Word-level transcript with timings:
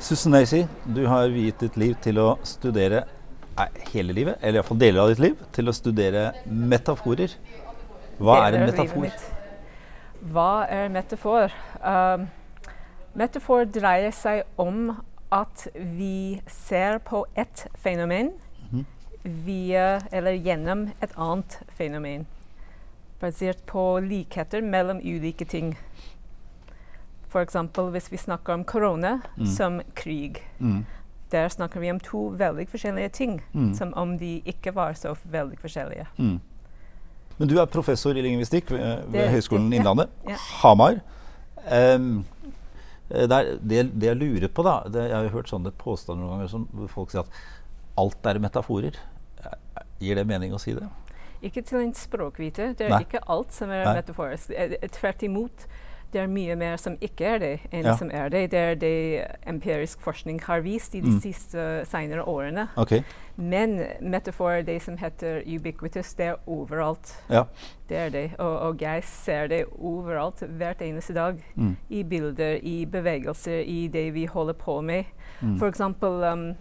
Susan 0.00 0.32
Daisy, 0.32 0.64
du 0.94 1.06
har 1.06 1.30
viet 1.32 1.60
ditt 1.62 1.76
liv 1.80 1.94
til 2.04 2.18
å 2.20 2.34
studere 2.46 3.04
nei, 3.56 3.68
hele 3.92 4.14
livet, 4.16 4.38
eller 4.42 4.60
iallfall 4.60 4.80
deler 4.80 5.04
av 5.04 5.12
ditt 5.12 5.22
liv, 5.22 5.38
til 5.54 5.70
å 5.70 5.74
studere 5.76 6.24
metaforer. 6.46 7.34
Hva 8.22 8.36
er 8.46 8.58
en 8.58 8.66
metafor? 8.68 9.08
Hva 10.32 10.50
er 10.70 10.92
metafor? 10.92 11.54
Um, 11.80 12.26
metafor 13.18 13.64
dreier 13.72 14.12
seg 14.14 14.44
om 14.60 14.92
at 15.32 15.66
vi 15.74 16.42
ser 16.46 16.98
på 16.98 17.24
ett 17.34 17.66
fenomen 17.82 18.32
Mhm. 18.70 18.84
via 19.24 20.00
eller 20.12 20.32
gjennom 20.32 20.90
et 21.00 21.10
annet 21.16 21.60
fenomen. 21.78 22.26
Basert 23.22 23.60
på 23.70 23.82
likheter 24.02 24.62
mellom 24.66 24.98
ulike 24.98 25.46
ting. 25.46 25.76
F.eks. 27.32 27.54
hvis 27.94 28.10
vi 28.12 28.18
snakker 28.20 28.52
om 28.58 28.64
korona 28.64 29.20
Mm. 29.38 29.46
som 29.46 29.80
krig. 29.94 30.42
Mm. 30.60 30.84
Der 31.30 31.48
snakker 31.48 31.80
vi 31.80 31.90
om 31.90 32.00
to 32.00 32.28
veldig 32.36 32.66
forskjellige 32.68 33.08
ting, 33.12 33.40
Mm. 33.54 33.74
som 33.74 33.94
om 33.96 34.18
de 34.18 34.42
ikke 34.44 34.74
var 34.74 34.92
så 34.92 35.14
veldig 35.24 35.58
forskjellige. 35.58 36.06
Mm. 36.18 36.40
Men 37.38 37.48
du 37.48 37.58
er 37.60 37.66
professor 37.66 38.10
i 38.16 38.22
lingvistikk 38.22 38.70
ved, 38.70 39.04
ved 39.08 39.28
Høgskolen 39.30 39.72
ja. 39.72 39.78
Innlandet, 39.78 40.08
Ja. 40.28 40.36
Hamar. 40.60 41.00
Um, 41.70 42.24
det, 43.08 43.30
er, 43.32 43.56
det, 43.62 44.00
det 44.00 44.06
jeg 44.08 44.16
lurer 44.16 44.48
på, 44.48 44.62
da 44.64 44.82
det, 44.88 45.08
Jeg 45.10 45.16
har 45.16 45.28
hørt 45.28 45.48
sånne 45.48 45.70
påstander 45.72 46.22
noen 46.24 46.30
ganger 46.38 46.48
som 46.50 46.88
folk 46.88 47.10
sier 47.10 47.20
at 47.20 47.28
alt 47.96 48.26
er 48.26 48.38
metaforer. 48.38 48.96
Gir 50.00 50.14
det 50.16 50.26
mening 50.26 50.52
å 50.52 50.58
si 50.60 50.74
det? 50.74 50.88
Ikke 51.42 51.62
til 51.62 51.78
en 51.78 51.94
språkviter. 51.94 52.74
Det 52.78 52.86
er 52.86 52.88
Nei. 52.96 53.00
ikke 53.06 53.20
alt 53.28 53.52
som 53.52 53.70
er 53.70 53.84
Nei. 53.84 53.94
metaforisk. 54.00 54.50
Eh, 54.56 54.76
eh, 54.82 54.88
Tvert 54.88 55.22
imot. 55.22 55.66
Det 56.12 56.20
er 56.20 56.26
mye 56.28 56.54
mer 56.56 56.76
som 56.76 56.98
ikke 57.00 57.24
er 57.24 57.38
det, 57.38 57.60
enn 57.72 57.84
Ja. 57.86 57.96
som 57.96 58.10
er 58.12 58.28
det. 58.28 58.50
Det 58.50 58.58
er 58.58 58.74
det 58.74 59.26
empirisk 59.48 59.98
forskning 60.04 60.42
har 60.44 60.60
vist 60.60 60.94
i 60.94 61.00
de 61.00 61.08
Mm. 61.08 61.20
siste 61.22 61.84
senere 61.88 62.22
årene. 62.28 62.68
Okay. 62.76 63.00
Men 63.36 63.80
metafor, 64.02 64.60
det 64.62 64.82
som 64.82 64.96
heter 64.98 65.40
ubiquitous, 65.46 66.12
det 66.14 66.26
er 66.26 66.34
overalt. 66.46 67.16
Ja. 67.30 67.44
Det 67.88 67.96
er 67.96 68.08
det. 68.10 68.30
Og, 68.38 68.58
og 68.60 68.80
jeg 68.82 69.02
ser 69.04 69.46
det 69.46 69.64
overalt 69.80 70.42
hvert 70.58 70.82
eneste 70.82 71.14
dag. 71.14 71.42
Mm. 71.56 71.76
I 71.90 72.02
bilder, 72.02 72.58
i 72.62 72.84
bevegelser, 72.84 73.60
i 73.64 73.86
det 73.88 74.12
vi 74.14 74.26
holder 74.26 74.52
på 74.52 74.80
med. 74.82 75.04
Mm. 75.40 75.58
For 75.58 75.66
eksempel 75.68 76.22
um, 76.32 76.56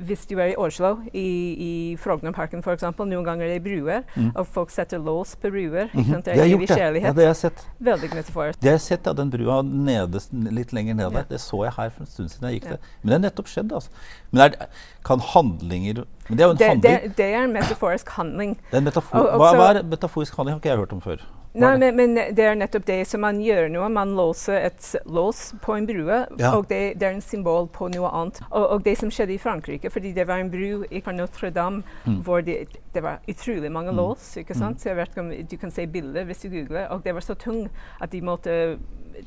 hvis 0.00 0.26
du 0.26 0.38
er 0.38 0.52
i 0.52 0.56
Oslo, 0.56 0.98
i, 1.12 1.22
i 1.58 1.96
Frognerparken 1.96 2.62
f.eks., 2.62 2.82
noen 2.98 3.24
ganger 3.24 3.46
er 3.46 3.58
det 3.58 3.62
bruer, 3.64 4.02
Mm. 4.16 4.32
og 4.36 4.46
folk 4.46 4.70
setter 4.70 4.98
lås 4.98 5.34
på 5.36 5.50
bruer. 5.50 5.88
Mm 5.92 6.04
-hmm. 6.04 6.22
Det 6.24 6.34
har 6.36 6.44
er 6.44 6.48
gjort, 6.48 6.68
det. 6.68 6.78
Ja, 6.78 7.12
det 7.12 7.14
har 7.14 7.22
jeg 7.22 7.36
sett. 7.36 7.66
Veldig 7.80 8.14
metaforisk. 8.14 8.60
Det 8.60 8.68
har 8.68 8.74
jeg 8.74 8.80
sett, 8.80 9.06
ja, 9.06 9.12
den 9.12 9.30
brua 9.30 9.62
nede, 9.62 10.20
litt 10.50 10.72
lenger 10.72 10.94
ned 10.94 11.10
der. 11.10 11.18
Ja. 11.18 11.24
Det 11.30 11.40
så 11.40 11.64
jeg 11.64 11.72
her 11.76 11.88
for 11.90 12.00
en 12.00 12.06
stund 12.06 12.28
siden 12.30 12.50
jeg 12.50 12.60
gikk 12.60 12.64
Ja. 12.64 12.70
der. 12.70 12.78
Men 13.02 13.08
det 13.10 13.14
er 13.24 13.30
nettopp 13.30 13.46
skjedd, 13.48 13.72
altså. 13.72 13.88
Men 14.30 14.40
er, 14.42 14.66
kan 15.04 15.20
handlinger 15.20 16.04
Men 16.28 16.38
det 16.38 16.40
er 16.40 16.46
jo 16.46 16.50
en 16.50 16.56
Det, 16.56 16.66
handling. 16.68 17.02
det, 17.02 17.16
det 17.16 17.34
er 17.34 17.44
en 17.44 17.52
metaforisk 17.52 18.08
handling. 18.08 18.56
Det 18.56 18.74
er 18.74 18.78
en 18.78 18.84
metafor. 18.84 19.18
Og- 19.18 19.28
og 19.28 19.40
hva, 19.40 19.54
hva 19.56 19.78
er 19.78 19.82
metaforisk 19.82 20.36
handling? 20.36 20.52
Har 20.54 20.58
ikke 20.60 20.68
jeg 20.68 20.78
hørt 20.78 20.92
om 20.92 21.00
før. 21.00 21.16
Nei, 21.58 21.76
men, 21.78 21.96
men 21.96 22.14
det 22.34 22.44
er 22.44 22.54
nettopp 22.58 22.84
det 22.86 22.96
som 23.08 23.20
man 23.20 23.40
gjør 23.42 23.68
nå. 23.72 23.88
Man 23.90 24.14
låser 24.16 24.64
et 24.68 24.88
lås 25.06 25.52
på 25.64 25.74
en 25.76 25.86
brue, 25.88 26.18
Ja. 26.38 26.52
og 26.56 26.68
det, 26.68 26.98
det 27.00 27.06
er 27.08 27.14
en 27.16 27.20
symbol 27.24 27.66
på 27.74 27.88
noe 27.94 28.10
annet. 28.10 28.40
Og, 28.50 28.66
og 28.76 28.82
det 28.84 28.96
som 28.98 29.10
skjedde 29.10 29.34
i 29.34 29.38
Frankrike, 29.42 29.90
fordi 29.90 30.12
det 30.14 30.26
var 30.28 30.38
en 30.42 30.50
bru 30.50 30.84
i 30.90 31.00
Notre-Dame 31.00 31.82
Mm. 32.06 32.22
hvor 32.24 32.40
det, 32.44 32.68
det 32.94 33.02
var 33.02 33.18
utrolig 33.28 33.70
mange 33.72 33.90
Mm. 33.92 33.96
lås. 33.96 34.36
ikke 34.36 34.54
sant? 34.56 34.80
Så 34.80 34.88
jeg 34.90 34.96
vet 34.96 35.08
ikke 35.10 35.20
om 35.20 35.30
Du 35.50 35.56
kan 35.56 35.70
se 35.70 35.86
bilder 35.86 36.24
hvis 36.24 36.42
du 36.42 36.48
googler. 36.48 36.88
Og 36.90 37.02
det 37.04 37.14
var 37.14 37.20
så 37.20 37.34
tung 37.34 37.68
at 38.00 38.10
de 38.10 38.20
måtte, 38.20 38.78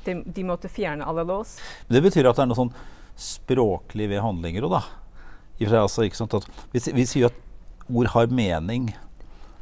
de, 0.05 0.23
de 0.23 0.43
måtte 0.43 0.69
fjerne 0.69 1.05
alle 1.07 1.23
lås. 1.23 1.57
Det 1.89 2.01
betyr 2.03 2.29
at 2.29 2.35
det 2.35 2.43
er 2.43 2.45
noe 2.47 2.55
sånn 2.55 2.73
språklig 3.17 4.09
ved 4.09 4.21
handlinger 4.23 4.63
òg, 4.67 4.79
da. 4.79 4.83
Altså, 5.77 6.03
ikke 6.07 6.17
sant, 6.17 6.33
at 6.33 6.47
vi, 6.73 6.79
vi 6.95 7.03
sier 7.05 7.25
at 7.29 7.33
ord 7.93 8.07
har 8.15 8.27
mening. 8.27 8.93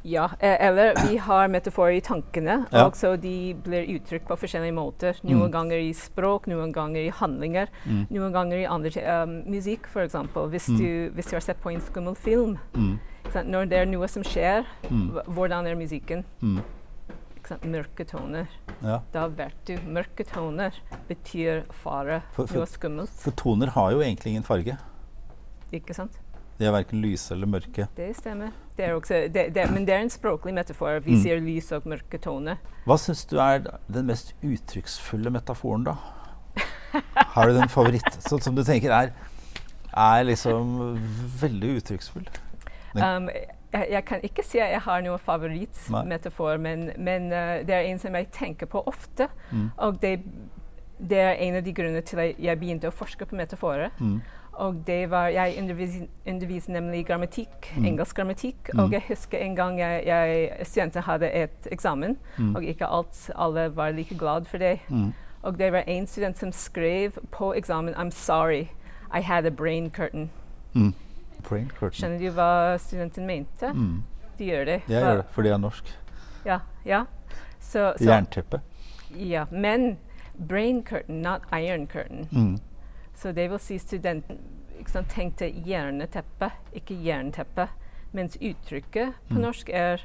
Ja, 0.09 0.25
eh, 0.39 0.55
eller 0.67 0.95
vi 1.07 1.17
har 1.27 1.47
metaforer 1.53 1.97
i 1.97 2.01
tankene, 2.01 2.55
Ja. 2.71 2.85
Altså 2.87 3.11
de 3.21 3.53
blir 3.53 3.85
uttrykt 3.95 4.25
på 4.29 4.37
forskjellige 4.41 4.73
måter. 4.73 5.19
Noen 5.23 5.45
Mm. 5.49 5.51
ganger 5.51 5.77
i 5.83 5.91
språk, 5.93 6.47
noen 6.49 6.71
ganger 6.73 7.05
i 7.05 7.11
handlinger, 7.11 7.67
Mm. 7.85 8.07
noen 8.09 8.33
ganger 8.33 8.57
i 8.57 8.65
andre 8.65 9.03
um, 9.23 9.43
musikk, 9.45 9.85
f.eks. 9.91 10.15
Hvis, 10.33 10.67
Mm. 10.69 10.77
du, 10.77 11.11
hvis 11.15 11.29
du 11.29 11.35
har 11.35 11.41
sett 11.41 11.61
på 11.61 11.71
en 11.73 11.81
skummel 11.81 12.15
film, 12.17 12.57
Mm. 12.73 12.99
når 13.45 13.69
det 13.69 13.77
er 13.77 13.85
noe 13.85 14.07
som 14.07 14.23
skjer, 14.23 14.65
Mm. 14.89 15.11
hvordan 15.27 15.67
er 15.67 15.75
musikken? 15.75 16.23
Mm. 16.41 16.61
Ikke 17.37 17.47
sant? 17.47 17.63
Mørke 17.63 18.05
toner. 18.05 18.47
Ja. 18.83 18.99
Da 19.13 19.27
vet 19.27 19.53
du. 19.65 19.77
Mørke 19.87 20.25
toner 20.25 20.71
betyr 21.07 21.63
fare, 21.71 22.21
For- 22.33 22.47
for- 22.47 22.57
noe 22.57 22.65
skummelt. 22.65 23.09
For 23.09 23.31
toner 23.31 23.67
har 23.67 23.91
jo 23.91 23.99
egentlig 23.99 24.27
ingen 24.33 24.43
farge. 24.43 24.77
Ikke 25.71 25.93
sant? 25.93 26.17
De 26.59 26.65
er 26.67 26.73
verken 26.75 26.99
lyse 27.01 27.31
eller 27.33 27.47
mørke. 27.47 27.85
Det 27.95 28.09
stemmer. 28.17 28.51
Det 28.75 28.85
er 28.85 28.93
også, 28.95 29.21
det, 29.31 29.45
det, 29.55 29.63
men 29.71 29.85
det 29.87 29.93
er 29.95 30.01
en 30.03 30.09
språklig 30.11 30.53
metafor. 30.53 30.99
Vi 31.05 31.15
Mm. 31.15 31.21
sier 31.23 31.39
lys 31.39 31.71
og 31.71 31.85
mørke 31.87 32.19
tone. 32.19 32.57
Hva 32.85 32.97
syns 32.99 33.25
du 33.25 33.37
er 33.39 33.61
den 33.87 34.05
mest 34.07 34.33
uttrykksfulle 34.43 35.31
metaforen, 35.31 35.83
da? 35.87 35.95
Har 37.15 37.47
du 37.47 37.53
den 37.55 37.69
favoritt 37.69 38.19
sånn 38.29 38.41
som 38.43 38.55
du 38.57 38.63
tenker 38.67 38.91
er, 38.91 39.11
er 39.95 40.23
liksom 40.27 40.97
veldig 41.41 41.77
uttrykksfull? 41.79 42.27
Um, 42.95 43.29
jeg, 43.71 43.85
jeg 43.93 44.03
kan 44.05 44.23
ikke 44.25 44.43
si 44.43 44.59
at 44.59 44.71
jeg 44.73 44.81
har 44.81 45.01
noen 45.05 45.19
favorittmetafor, 45.21 46.57
men, 46.57 46.89
men 46.97 47.29
uh, 47.31 47.59
det 47.67 47.75
er 47.75 47.87
en 47.91 47.99
som 48.01 48.15
jeg 48.17 48.31
tenker 48.35 48.65
på 48.71 48.81
ofte. 48.89 49.29
Mm. 49.51 49.67
Og 49.77 49.99
det, 50.01 50.15
det 50.99 51.17
er 51.17 51.31
en 51.39 51.55
av 51.55 51.63
de 51.63 51.73
grunnene 51.73 52.01
til 52.01 52.19
at 52.19 52.35
jeg 52.39 52.59
begynte 52.59 52.87
å 52.87 52.91
forske 52.91 53.25
på 53.25 53.35
metaforer. 53.35 53.89
Mm. 53.99 54.21
Og 54.59 54.75
det 54.87 55.09
var, 55.09 55.27
Jeg 55.29 55.55
undervis, 55.61 56.01
underviser 56.27 56.71
nemlig 56.73 57.05
grammatikk, 57.07 57.71
Mm. 57.77 57.85
engelsk 57.85 58.15
grammatikk. 58.15 58.69
Mm. 58.73 58.79
Og 58.79 58.91
jeg 58.91 59.01
husker 59.07 59.37
en 59.37 59.55
gang 59.55 59.77
jeg, 59.79 60.05
jeg, 60.05 60.65
studenter 60.67 61.01
hadde 61.01 61.31
et 61.33 61.67
eksamen, 61.71 62.17
Mm. 62.37 62.55
og 62.55 62.63
ikke 62.63 62.85
alt, 62.85 63.31
alle 63.35 63.69
var 63.75 63.91
like 63.91 64.15
glad 64.17 64.45
for 64.47 64.57
det. 64.57 64.79
Mm. 64.89 65.13
Og 65.43 65.57
det 65.57 65.71
var 65.71 65.83
en 65.87 66.07
student 66.07 66.37
som 66.37 66.51
skrev 66.51 67.11
på 67.31 67.53
eksamen 67.55 67.93
I'm 67.95 68.11
sorry, 68.11 68.67
I 69.13 69.21
had 69.21 69.45
a 69.45 69.49
brain 69.51 69.89
curtain. 69.89 70.29
Mm. 70.75 70.93
Brain 71.49 71.69
curtain. 71.79 71.91
Skjønner 72.11 72.19
du 72.19 72.31
hva 72.31 72.77
studenten 72.77 73.25
mente? 73.25 73.71
Mm. 73.73 74.03
De 74.37 74.45
gjør 74.45 74.65
det. 74.65 74.81
Jeg 74.89 75.01
Hva- 75.03 75.05
gjør 75.09 75.15
det, 75.17 75.25
fordi 75.31 75.47
jeg 75.47 75.53
er 75.53 75.57
norsk. 75.57 75.85
Ja. 76.45 76.59
ja. 76.85 77.05
Så, 77.61 77.93
så, 77.97 78.03
Jernteppe. 78.05 78.59
ja. 79.15 79.45
Men 79.51 79.97
brain 80.47 80.83
curtain, 80.83 81.21
not 81.21 81.41
iron 81.51 81.87
curtain. 81.87 82.27
Mm. 82.31 82.59
Så 83.15 83.31
det 83.35 83.49
vil 83.51 83.59
si 83.59 83.77
studenten 83.77 84.37
ikke 84.79 84.91
sant, 84.91 85.09
tenkte 85.11 85.49
hjerneteppe, 85.65 86.51
ikke 86.73 86.95
jernteppe. 87.03 87.67
Mens 88.13 88.37
uttrykket 88.41 89.11
på 89.29 89.35
Mm. 89.35 89.41
norsk 89.41 89.69
er 89.73 89.97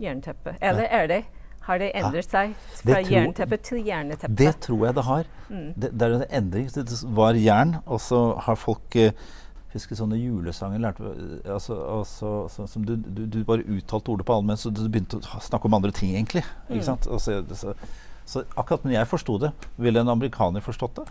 jernteppe. 0.00 0.54
Eller 0.62 0.84
er 0.90 1.06
det? 1.06 1.24
Har 1.62 1.78
det 1.78 1.90
endret 1.94 2.24
seg 2.30 2.54
fra 2.82 2.94
tror- 3.02 3.10
jernteppe 3.12 3.56
til 3.62 3.84
jerneteppe? 3.86 4.34
Det 4.36 4.54
tror 4.60 4.86
jeg 4.86 4.94
det 4.94 5.04
har. 5.04 5.24
Mm. 5.50 5.72
Det, 5.74 5.90
det 5.92 6.02
er 6.02 6.14
en 6.14 6.24
endring. 6.30 6.68
Det 6.74 7.04
var 7.14 7.32
jern, 7.34 7.76
og 7.86 8.00
så 8.00 8.38
har 8.40 8.54
folk 8.54 8.96
eh, 8.96 9.12
Husker 9.72 9.96
sånne 9.96 10.18
julesanger 10.20 10.78
lærte, 10.84 11.02
altså, 11.48 11.74
altså, 11.98 12.48
så, 12.52 12.66
som 12.68 12.84
du, 12.84 12.94
du, 12.96 13.22
du 13.26 13.38
bare 13.44 13.64
uttalte 13.64 14.10
ordet 14.12 14.26
på 14.26 14.34
allmenn, 14.36 14.56
så 14.60 14.68
du 14.68 14.82
begynte 14.88 15.16
å 15.16 15.40
snakke 15.40 15.64
om 15.64 15.72
andre 15.78 15.90
ting, 15.90 16.10
egentlig. 16.12 16.42
Mm. 16.68 16.82
Sant? 16.84 17.06
Og 17.08 17.20
så, 17.24 17.38
så, 17.56 17.72
så 18.24 18.44
akkurat 18.56 18.84
når 18.84 18.92
jeg 18.92 19.06
forsto 19.10 19.38
det, 19.38 19.50
ville 19.76 20.00
en 20.00 20.08
amerikaner 20.08 20.60
forstått 20.60 20.94
det? 20.96 21.06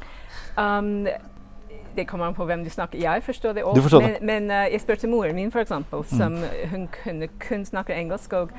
Um, 0.57 1.07
det 1.95 2.05
kommer 2.07 2.25
an 2.29 2.33
på 2.35 2.45
hvem 2.47 2.63
du 2.63 2.69
snakker 2.71 2.99
Jeg 2.99 3.23
forstår 3.23 3.53
det 3.53 3.63
òg. 3.67 3.75
Men, 4.01 4.15
men 4.21 4.51
uh, 4.51 4.65
jeg 4.71 4.79
spurte 4.81 5.07
moren 5.11 5.35
min, 5.35 5.51
f.eks., 5.51 5.71
Mm. 5.71 6.03
som 6.07 6.37
hun 6.71 6.87
kunne 7.03 7.27
kun 7.39 7.65
snakke 7.65 7.93
engelsk 7.95 8.33
og 8.33 8.49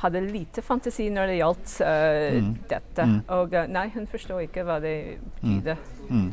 hadde 0.00 0.20
lite 0.32 0.62
fantasi 0.62 1.08
når 1.12 1.26
det 1.26 1.36
gjaldt 1.38 1.74
uh, 1.80 2.40
Mm. 2.40 2.54
dette. 2.70 3.06
Mm. 3.06 3.20
Og 3.28 3.52
uh, 3.52 3.66
nei, 3.68 3.88
hun 3.94 4.06
forstår 4.06 4.40
ikke 4.48 4.64
hva 4.64 4.80
det 4.82 5.18
betydde. 5.40 5.76
Mm. 6.08 6.32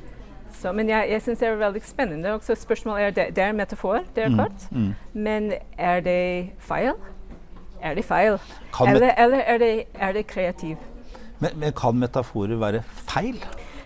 Så, 0.57 0.71
men 0.73 0.89
jeg, 0.89 1.09
jeg 1.11 1.21
syns 1.21 1.39
det 1.39 1.47
er 1.47 1.55
veldig 1.59 1.81
spennende. 1.85 2.31
Også 2.33 2.55
spørsmålet 2.55 3.03
er, 3.05 3.11
det, 3.11 3.25
det 3.35 3.43
er 3.43 3.49
en 3.53 3.57
metafor, 3.57 3.99
det 4.15 4.23
er 4.23 4.29
Mm. 4.29 4.35
klart. 4.35 4.67
Mm. 4.71 4.93
Men 5.13 5.53
er 5.77 5.99
det 6.01 6.49
feil? 6.59 6.93
Er 7.83 7.93
det 7.93 8.05
feil? 8.05 8.39
Eller, 8.87 9.11
eller 9.17 9.37
er, 9.45 9.57
det, 9.57 9.83
er 9.93 10.11
det 10.11 10.27
kreativ? 10.27 10.77
Men, 11.39 11.51
men 11.59 11.71
kan 11.77 11.95
metaforer 11.99 12.57
være 12.59 12.83
feil? 13.09 13.39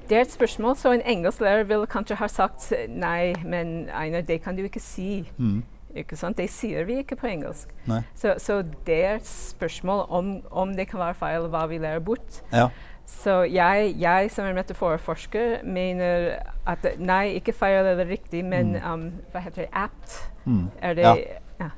Det 0.10 0.18
er 0.18 0.22
et 0.26 0.32
spørsmål, 0.34 0.76
så 0.76 0.92
en 0.92 1.02
engelsklærer 1.08 1.64
vil 1.70 1.86
kanskje 1.88 2.16
ha 2.20 2.28
sagt 2.28 2.72
nei, 2.90 3.34
men 3.48 3.88
Einar, 3.96 4.22
det 4.28 4.42
kan 4.44 4.56
du 4.58 4.64
ikke 4.64 4.80
si. 4.84 5.24
Mm. 5.38 5.62
Ikke 5.96 6.16
sant? 6.16 6.38
Det 6.38 6.50
sier 6.52 6.84
vi 6.88 6.98
ikke 7.02 7.16
på 7.20 7.28
engelsk. 7.28 7.68
Så, 8.16 8.34
så 8.40 8.62
det 8.88 8.98
er 9.06 9.16
et 9.20 9.28
spørsmål 9.28 10.06
om, 10.10 10.30
om 10.52 10.74
det 10.76 10.88
kan 10.88 11.00
være 11.00 11.14
feil, 11.20 11.48
hva 11.52 11.66
vi 11.68 11.78
lærer 11.84 12.00
bort. 12.00 12.42
Ja. 12.54 12.70
Så 13.12 13.42
jeg, 13.52 13.96
jeg 14.00 14.30
som 14.32 14.46
er 14.48 14.54
metaforforsker 14.56 15.64
mener 15.68 16.38
at 16.68 16.86
nei, 17.00 17.34
ikke 17.40 17.52
feil 17.56 17.86
eller 17.92 18.08
riktig, 18.08 18.44
men 18.46 18.76
Mm. 18.78 18.92
um, 18.94 19.12
hva 19.34 19.40
heter 19.44 19.66
det, 19.66 19.70
apt. 19.74 20.16
Mm. 20.46 20.70
Er 20.82 20.94
det 20.94 21.04
Ja. 21.04 21.16
ja. 21.60 21.70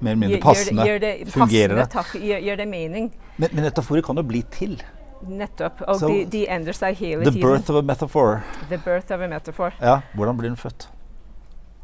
mer 0.00 0.10
eller 0.10 0.16
mindre 0.20 0.36
Gjør- 0.36 0.42
passende. 0.42 0.84
Gjør 0.86 0.98
det, 1.00 1.14
Fungerer 1.32 1.68
passende 1.68 1.76
det? 1.80 1.90
takk, 1.90 2.12
gjør, 2.20 2.40
gjør 2.44 2.56
det 2.56 2.68
mening? 2.68 3.12
Men, 3.38 3.48
men 3.52 3.64
metaforer 3.64 4.02
kan 4.02 4.16
jo 4.16 4.22
bli 4.22 4.42
til. 4.50 4.82
Nettopp. 5.28 5.82
Og 5.88 5.98
so 6.00 6.08
de, 6.08 6.24
de 6.32 6.44
endrer 6.48 6.72
seg 6.76 6.96
hele 7.00 7.24
The 7.24 7.30
tiden. 7.32 7.48
birth 7.48 7.70
of 7.70 7.76
a 7.76 7.82
metaphor. 7.82 8.42
The 8.70 8.78
birth 8.78 9.10
of 9.12 9.20
a 9.20 9.28
metaphor. 9.28 9.72
Ja, 9.82 10.00
hvordan 10.14 10.36
blir 10.38 10.48
den 10.52 10.56
født? 10.60 10.88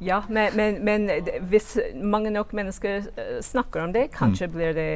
Ja, 0.03 0.23
men, 0.29 0.51
men, 0.57 0.81
men 0.85 1.05
hvis 1.47 1.77
mange 2.03 2.31
nok 2.35 2.51
mennesker 2.59 3.05
eh, 3.17 3.37
snakker 3.41 3.85
om 3.85 3.93
det, 3.95 4.09
kanskje 4.17 4.49
blir, 4.51 4.73
det, 4.75 4.89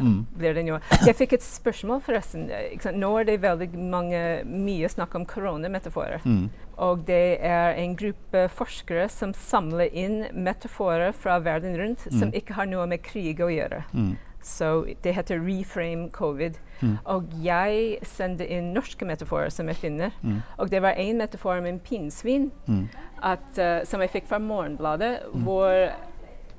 Mm. 0.00 0.24
blir 0.38 0.54
det 0.54 0.64
noe. 0.66 0.80
Jeg 1.06 1.14
fikk 1.14 1.32
et 1.36 1.42
spørsmål, 1.46 2.00
forresten. 2.02 2.48
eh? 2.50 2.88
Nå 2.94 3.12
er 3.20 3.24
det 3.28 3.36
veldig 3.42 3.68
mange, 3.78 4.22
mye 4.44 4.88
snakk 4.90 5.14
om 5.14 5.24
koronametaforer. 5.30 6.20
Mm. 6.26 6.48
Og 6.78 7.04
det 7.08 7.38
er 7.42 7.74
en 7.82 7.96
gruppe 7.98 8.44
forskere 8.54 9.08
som 9.10 9.32
samler 9.34 9.90
inn 9.92 10.20
metaforer 10.32 11.12
fra 11.12 11.38
verden 11.42 11.74
rundt 11.78 12.06
som 12.06 12.28
Mm. 12.30 12.34
ikke 12.38 12.54
har 12.54 12.66
noe 12.66 12.86
med 12.86 13.02
krig 13.02 13.40
å 13.40 13.50
gjøre. 13.50 13.84
Mm. 13.92 14.16
Så 14.40 14.86
det 15.02 15.14
heter 15.16 15.40
Reframe 15.42 16.08
Covid. 16.10 16.58
Mm. 16.80 16.98
Og 17.06 17.24
jeg 17.42 17.98
sender 18.06 18.46
inn 18.46 18.72
norske 18.72 19.04
metaforer 19.04 19.50
som 19.50 19.66
jeg 19.66 19.76
finner. 19.76 20.12
Mm. 20.22 20.42
Og 20.58 20.70
det 20.70 20.80
var 20.82 20.94
en 20.96 21.18
metafor 21.18 21.58
om 21.58 21.66
en 21.66 21.80
pinnsvin 21.80 22.50
Mm. 22.68 22.88
at, 23.22 23.58
eh, 23.58 23.82
som 23.84 24.00
jeg 24.00 24.10
fikk 24.10 24.26
fra 24.28 24.38
Morgenbladet, 24.38 25.18
hvor 25.34 25.90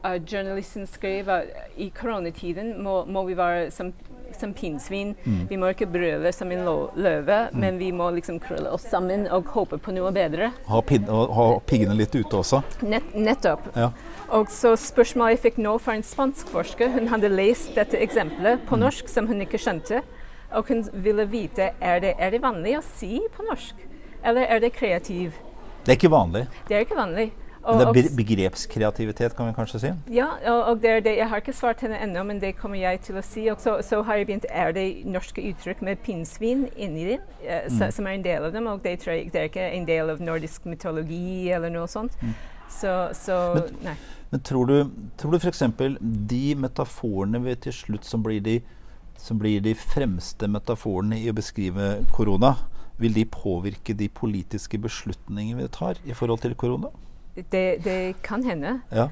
uh, 0.04 0.18
journalisten 0.26 0.86
skrev 0.88 1.28
at 1.30 1.44
i 1.78 1.90
koronatiden 1.90 2.82
må, 2.84 3.06
må 3.06 3.26
vi 3.28 3.34
være 3.36 3.72
som, 3.72 3.94
som 4.38 4.54
pinnsvin. 4.54 5.16
Mm. 5.24 5.42
Vi 5.50 5.58
må 5.58 5.72
ikke 5.74 5.88
brøle 5.90 6.32
som 6.36 6.52
en 6.52 6.66
løve, 6.66 6.90
løve, 6.96 7.40
men 7.54 7.80
vi 7.80 7.92
må 7.96 8.10
liksom 8.16 8.40
krølle 8.44 8.72
oss 8.76 8.86
sammen 8.90 9.28
og 9.32 9.50
håpe 9.56 9.80
på 9.82 9.94
noe 9.96 10.12
bedre. 10.16 10.52
Ha, 10.68 10.82
pin, 10.86 11.08
ha 11.10 11.48
piggene 11.70 11.98
litt 11.98 12.16
ute 12.16 12.42
også. 12.42 12.62
Nett, 12.86 13.12
nettopp. 13.16 13.70
Ja. 13.76 13.92
Og 14.36 14.52
så 14.54 14.76
spørsmålet 14.78 15.38
jeg 15.38 15.44
fikk 15.48 15.60
nå 15.64 15.76
fra 15.82 15.98
en 15.98 16.06
spansk 16.06 16.52
forsker, 16.54 16.92
hun 16.94 17.10
hadde 17.10 17.32
lest 17.34 17.74
dette 17.78 17.98
eksempelet 17.98 18.66
på 18.70 18.78
norsk 18.78 19.10
som 19.10 19.30
hun 19.30 19.42
ikke 19.46 19.62
skjønte, 19.62 20.04
og 20.54 20.70
hun 20.70 20.84
ville 21.06 21.26
vite 21.30 21.72
er 21.82 22.02
det 22.04 22.16
er 22.18 22.34
det 22.34 22.42
vanlig 22.44 22.78
å 22.80 22.86
si 22.86 23.20
på 23.34 23.46
norsk, 23.50 23.86
eller 24.24 24.46
er 24.46 24.62
det 24.62 24.74
kreativ? 24.78 25.38
Det 25.86 25.96
er 25.96 25.98
ikke 25.98 26.12
vanlig. 26.14 26.46
Det 26.68 26.78
er 26.78 26.86
ikke 26.86 27.00
vanlig. 27.00 27.30
Men 27.78 27.88
Og, 27.88 27.94
det 27.96 28.06
er 28.06 28.16
begrepskreativitet, 28.18 29.36
kan 29.38 29.48
vi 29.48 29.54
kanskje 29.54 29.80
si. 29.80 29.92
ja, 30.16 30.28
og, 30.52 30.62
og 30.72 30.82
det 30.82 30.90
er 30.90 31.00
det. 31.06 31.16
Jeg 31.18 31.30
har 31.30 31.42
ikke 31.42 31.54
svart 31.54 31.82
henne 31.82 31.98
ennå, 32.04 32.24
men 32.26 32.40
det 32.42 32.56
kommer 32.58 32.78
jeg 32.80 33.02
til 33.02 33.16
å 33.20 33.24
si. 33.24 33.48
Og 33.52 33.58
så, 33.62 33.78
så 33.86 34.02
har 34.04 34.16
jeg 34.20 34.28
begynt 34.28 34.46
Er 34.50 34.72
det 34.72 35.06
norske 35.06 35.42
uttrykk 35.52 35.82
med 35.86 35.98
pinnsvin 36.06 36.68
inni 36.78 37.06
dem, 37.14 37.20
eh, 37.46 37.68
Mm. 37.70 37.92
som 37.92 38.08
er 38.08 38.12
en 38.18 38.24
del 38.24 38.46
av 38.46 38.54
dem? 38.54 38.68
Og 38.68 38.82
det, 38.84 39.00
tror 39.00 39.14
jeg, 39.14 39.32
det 39.34 39.42
er 39.42 39.50
ikke 39.50 39.68
en 39.78 39.86
del 39.86 40.10
av 40.10 40.20
nordisk 40.20 40.66
mytologi 40.66 41.50
eller 41.52 41.70
noe 41.70 41.88
sånt. 41.88 42.16
Mm. 42.22 42.34
Så, 42.70 43.10
så 43.14 43.54
Men- 43.56 43.76
nei. 43.84 43.96
Men 44.32 44.42
tror 44.42 44.68
du, 44.68 44.92
tror 45.18 45.32
du 45.32 45.38
f.eks. 45.40 45.64
de 46.28 46.56
metaforene 46.56 47.40
vi 47.44 47.56
til 47.56 47.74
slutt 47.74 48.06
som 48.06 48.22
blir 48.24 48.40
de, 48.46 48.62
som 49.18 49.40
blir 49.40 49.60
de 49.62 49.74
fremste 49.74 50.48
metaforene 50.48 51.18
i 51.18 51.30
å 51.32 51.34
beskrive 51.34 52.06
korona, 52.14 52.56
vil 53.00 53.14
de 53.14 53.26
påvirke 53.26 53.96
de 53.98 54.08
politiske 54.10 54.78
beslutningene 54.78 55.62
vi 55.64 55.68
tar 55.68 55.96
i 56.06 56.14
forhold 56.14 56.42
til 56.42 56.54
korona? 56.56 56.90
Det, 57.52 57.84
det 57.84 58.22
kan 58.24 58.44
hende. 58.44 58.82
Ja. 58.92 59.08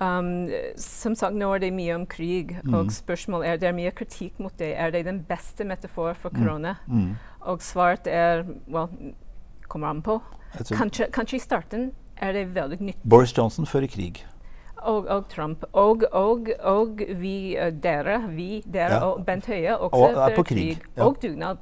Um, 0.00 0.46
som 0.78 1.14
sagt, 1.18 1.34
nå 1.34 1.48
er 1.54 1.58
det 1.58 1.72
mye 1.74 1.94
om 1.94 2.06
krig, 2.06 2.52
Mm. 2.64 2.74
og 2.74 2.86
spørsmål 2.92 3.44
er 3.44 3.56
det 3.58 3.68
er 3.68 3.72
mye 3.74 3.90
kritikk 3.90 4.38
mot 4.38 4.52
det. 4.58 4.74
Er 4.78 4.90
det 4.90 5.04
den 5.06 5.24
beste 5.28 5.64
metafor 5.64 6.12
for 6.14 6.30
korona? 6.30 6.76
Mm. 6.86 7.16
Og 7.40 7.60
svaret 7.62 8.06
er 8.06 8.44
well, 8.68 8.88
kommer 9.68 9.88
an 9.88 10.02
på. 10.02 10.20
Kanskje, 10.70 11.08
kanskje 11.12 11.36
i 11.36 11.38
starten 11.42 11.92
er 12.16 12.32
det 12.32 12.54
veldig 12.54 12.80
nytt. 12.80 12.96
Boris 13.04 13.34
Johnson 13.38 13.66
før 13.66 13.82
i 13.82 13.86
krig. 13.86 14.24
Og, 14.86 15.06
og 15.08 15.28
Trump. 15.28 15.64
Og, 15.72 16.04
og, 16.12 16.48
og 16.62 17.02
vi, 17.18 17.56
uh, 17.58 17.70
dere, 17.82 18.20
vi, 18.30 18.62
dere 18.72 18.94
Ja. 18.94 19.00
og 19.04 19.26
Bent 19.26 19.46
Høie 19.46 19.76
også 19.76 19.96
Og 19.96 20.10
er 20.10 20.36
før 20.36 20.42
krig. 20.42 20.46
krig, 20.46 20.82
ja. 20.96 21.02
Og 21.04 21.16
dugnad. 21.22 21.56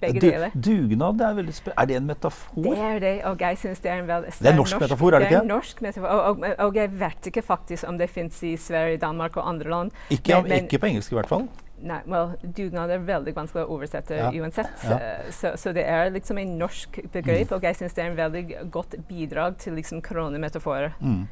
Begge 0.00 0.20
deler. 0.20 0.50
dugnad 0.54 1.20
er 1.20 1.34
veldig 1.34 1.54
spe 1.54 1.72
Er 1.76 1.86
det 1.86 1.96
en 1.96 2.06
metafor? 2.06 2.62
Det 2.62 2.78
er 2.78 2.98
det, 3.00 3.14
og 3.24 3.38
jeg 3.40 3.58
synes 3.58 3.80
det 3.80 3.90
er 3.90 3.98
en 4.02 4.08
veldig 4.08 4.32
Det 4.38 4.46
er 4.52 4.56
norsk 4.56 4.80
metafor, 4.80 5.14
er 5.14 5.18
det 5.18 5.26
ikke? 5.26 5.30
Det 5.30 5.38
er 5.38 5.42
en 5.42 5.48
norsk 5.48 5.80
metafor, 5.82 6.08
og, 6.08 6.42
og, 6.44 6.54
og 6.66 6.74
jeg 6.76 6.90
vet 7.00 7.26
ikke 7.32 7.42
faktisk 7.42 7.88
om 7.88 7.98
det 7.98 8.10
fins 8.10 8.42
i 8.42 8.56
Sverige, 8.56 8.98
Danmark 8.98 9.36
og 9.36 9.48
andre 9.48 9.70
land. 9.70 9.90
Ikke, 10.10 10.34
Men- 10.42 10.48
men- 10.48 10.64
ikke 10.64 10.78
på 10.78 10.86
engelsk 10.86 11.12
i 11.12 11.14
hvert 11.20 11.28
fall. 11.28 11.48
Nei, 11.82 11.98
well, 12.08 12.30
dugnad 12.56 12.90
er 12.90 12.98
veldig 13.04 13.34
vanskelig 13.36 13.66
å 13.66 13.70
oversette 13.76 14.16
Ja. 14.16 14.30
uansett. 14.32 14.70
Ja. 14.88 14.98
Så, 15.30 15.56
so 15.60 15.72
det 15.72 15.84
er 15.86 16.08
liksom 16.10 16.38
en 16.38 16.58
norsk 16.58 17.00
begrep, 17.12 17.52
og 17.52 17.62
jeg 17.62 17.76
syns 17.76 17.92
det 17.94 18.04
er 18.04 18.10
en 18.10 18.16
veldig 18.16 18.70
godt 18.70 18.94
bidrag 19.08 19.58
til 19.58 19.74
liksom 19.74 20.00
koronametaforer. 20.02 20.94
Mm. 21.02 21.26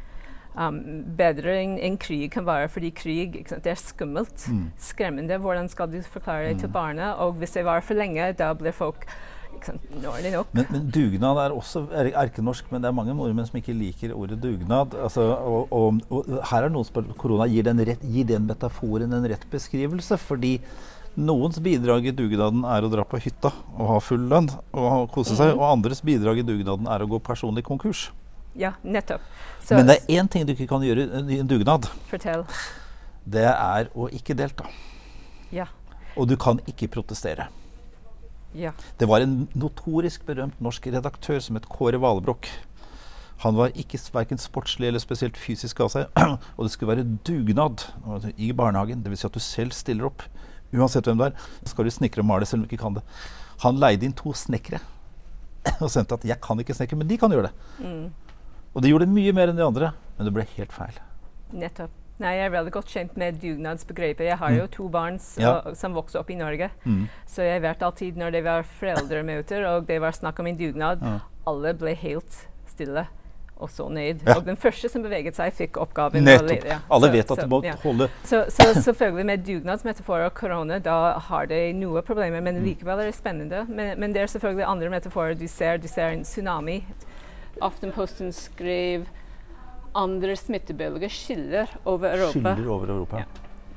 Um, 0.54 0.76
bedre 1.18 1.56
enn 1.64 1.78
en 1.82 1.96
krig 1.98 2.28
kan 2.30 2.44
være, 2.46 2.68
fordi 2.70 2.92
krig 2.94 3.40
sant, 3.50 3.64
det 3.64 3.72
er 3.72 3.80
skummelt. 3.80 4.46
Mm. 4.46 4.68
Skremmende. 4.78 5.38
Hvordan 5.42 5.70
skal 5.70 5.90
du 5.90 5.98
forklare 6.06 6.52
det 6.52 6.60
til 6.62 6.70
barna? 6.70 7.16
Og 7.24 7.40
hvis 7.40 7.56
det 7.56 7.64
varer 7.66 7.82
for 7.82 7.98
lenge, 7.98 8.32
da 8.38 8.52
blir 8.54 8.74
folk. 8.74 9.08
Men, 10.52 10.66
men 10.70 10.88
dugnad 10.92 11.38
er 11.40 11.54
også 11.54 11.84
er 11.94 12.10
erkenorsk, 12.24 12.66
men 12.72 12.82
det 12.82 12.90
er 12.90 12.96
mange 12.96 13.14
nordmenn 13.16 13.46
som 13.48 13.58
ikke 13.58 13.74
liker 13.76 14.14
ordet 14.14 14.40
dugnad. 14.42 14.94
Altså, 14.94 15.26
og, 15.34 15.72
og, 15.72 16.00
og 16.10 16.32
her 16.50 16.66
er 16.66 16.74
noen 16.74 16.86
spør 16.86 17.14
korona 17.18 17.46
gir 17.50 17.66
den, 17.66 17.80
rett, 17.86 18.02
gir 18.02 18.26
den 18.28 18.48
metaforen 18.50 19.14
en 19.14 19.28
rett 19.30 19.46
beskrivelse. 19.50 20.18
Fordi 20.20 20.56
noens 21.14 21.60
bidrag 21.62 22.10
i 22.10 22.14
dugnaden 22.14 22.66
er 22.66 22.84
å 22.84 22.90
dra 22.92 23.06
på 23.06 23.20
hytta 23.22 23.52
og 23.76 23.88
ha 23.92 24.02
full 24.02 24.26
lønn 24.30 24.50
og 24.74 25.08
kose 25.14 25.38
seg. 25.38 25.54
Og 25.56 25.66
andres 25.70 26.02
bidrag 26.04 26.42
i 26.42 26.46
dugnaden 26.46 26.90
er 26.90 27.02
å 27.02 27.10
gå 27.10 27.22
personlig 27.24 27.66
konkurs. 27.66 28.08
Ja, 28.54 28.74
nettopp. 28.82 29.22
Så 29.64 29.74
Men 29.78 29.88
det 29.88 29.98
er 30.02 30.20
én 30.20 30.28
ting 30.30 30.46
du 30.46 30.52
ikke 30.54 30.68
kan 30.70 30.82
gjøre 30.84 31.08
i 31.32 31.40
en 31.40 31.48
dugnad. 31.50 31.88
fortell. 32.10 32.44
Det 33.24 33.44
er 33.48 33.88
å 33.96 34.08
ikke 34.12 34.36
delta. 34.36 34.68
Ja. 35.52 35.66
Og 36.16 36.28
du 36.28 36.36
kan 36.36 36.60
ikke 36.68 36.88
protestere. 36.88 37.48
Ja. 38.54 38.70
Det 39.00 39.08
var 39.08 39.24
en 39.24 39.48
notorisk 39.54 40.26
berømt 40.26 40.60
norsk 40.62 40.86
redaktør 40.86 41.40
som 41.42 41.56
het 41.56 41.66
Kåre 41.68 41.98
Valebrokk. 41.98 42.46
Han 43.42 43.56
var 43.56 43.74
ikke 43.74 43.98
verken 44.14 44.38
sportslig 44.38 44.88
eller 44.88 45.02
spesielt 45.02 45.36
fysisk 45.36 45.80
av 45.80 45.90
seg. 45.90 46.06
Og 46.56 46.64
det 46.64 46.70
skulle 46.72 46.94
være 46.94 47.06
dugnad 47.26 47.88
altså, 48.06 48.30
i 48.36 48.52
barnehagen. 48.52 49.02
Dvs. 49.02 49.24
Si 49.24 49.26
at 49.26 49.34
du 49.34 49.42
selv 49.42 49.72
stiller 49.72 50.06
opp. 50.06 50.22
Uansett 50.74 51.08
hvem 51.08 51.18
det 51.18 51.32
er. 51.32 51.48
Skal 51.66 51.88
du 51.88 51.90
snekre 51.90 52.22
og 52.22 52.30
male 52.30 52.46
selv 52.46 52.62
om 52.62 52.68
du 52.68 52.70
ikke 52.70 52.84
kan 52.84 52.98
det. 52.98 53.02
Han 53.64 53.80
leide 53.82 54.06
inn 54.06 54.14
to 54.16 54.32
snekkere 54.36 54.80
og 55.82 55.90
sendte 55.90 56.14
at 56.14 56.24
'jeg 56.24 56.40
kan 56.44 56.60
ikke 56.60 56.74
snekre, 56.76 56.96
men 56.96 57.08
de 57.08 57.18
kan 57.18 57.32
gjøre 57.32 57.48
det'. 57.48 57.84
Mm. 57.84 58.12
Og 58.74 58.82
de 58.82 58.88
gjorde 58.90 59.06
mye 59.08 59.32
mer 59.32 59.48
enn 59.52 59.56
de 59.56 59.62
andre, 59.66 59.92
men 60.18 60.26
det 60.26 60.32
ble 60.34 60.44
helt 60.56 60.72
feil. 60.72 60.96
Nettopp. 61.52 61.90
Nei, 62.20 62.36
jeg 62.36 62.46
er 62.46 62.50
veldig 62.54 62.70
godt 62.76 62.86
kjent 62.94 63.16
med 63.18 63.40
dugnadsbegrepet. 63.42 64.20
Jeg 64.28 64.38
har 64.38 64.50
jo 64.54 64.66
to 64.70 64.88
barn 64.88 65.14
Mm. 65.18 65.40
Ja. 65.42 65.74
som 65.74 65.94
vokste 65.94 66.18
opp 66.20 66.30
i 66.30 66.34
Norge. 66.38 66.70
Mm. 66.86 67.08
Så 67.26 67.42
jeg 67.42 67.62
vet 67.62 67.82
alltid 67.82 68.16
når 68.16 68.30
det 68.32 68.44
var 68.44 68.62
foreldremøter 68.62 69.66
og 69.66 69.86
det 69.86 70.00
var 70.00 70.12
snakk 70.12 70.38
om 70.40 70.46
en 70.46 70.56
dugnad, 70.56 71.02
Ja. 71.02 71.18
alle 71.46 71.72
ble 71.74 71.94
helt 71.94 72.46
stille 72.66 73.06
og 73.58 73.68
så 73.70 73.88
nøyd. 73.90 74.22
Ja. 74.26 74.36
Og 74.36 74.44
den 74.44 74.56
første 74.56 74.88
som 74.90 75.02
beveget 75.02 75.34
seg, 75.34 75.52
fikk 75.54 75.76
oppgaven. 75.76 76.22
Nettopp. 76.24 76.64
ja. 76.64 76.78
Alle 76.90 77.06
Så- 77.08 77.12
vet 77.12 77.30
at 77.30 77.38
så, 77.38 77.42
du 77.42 77.48
må 77.48 77.64
ja. 77.64 77.74
holde 77.82 78.08
Så, 78.24 78.44
så 78.50 78.74
selvfølgelig 78.92 79.26
med 79.26 79.44
dugnadsmetaforer 79.46 80.26
og 80.26 80.34
korona, 80.34 80.78
da 80.78 81.18
har 81.18 81.46
de 81.46 81.72
noe 81.72 82.00
problemer, 82.02 82.40
men 82.42 82.56
Mm. 82.56 82.64
likevel 82.64 83.00
er 83.00 83.04
det 83.10 83.14
spennende. 83.14 83.66
Men, 83.68 83.98
men 83.98 84.12
det 84.12 84.22
er 84.22 84.26
selvfølgelig 84.38 84.66
andre 84.68 84.88
metaforer 84.90 85.34
du 85.38 85.46
ser. 85.48 85.78
Du 85.78 85.88
ser 85.88 86.10
en 86.12 86.22
tsunami. 86.24 86.84
Aftenposten 87.62 88.32
skrev 88.32 89.06
andre 89.94 90.34
smittebølger 90.36 91.08
skyller 91.12 91.70
over 91.86 92.08
Europa. 92.16 92.54
skyller 92.54 92.70
over 92.70 92.86
Europa. 92.88 93.16
Ja. 93.22 93.24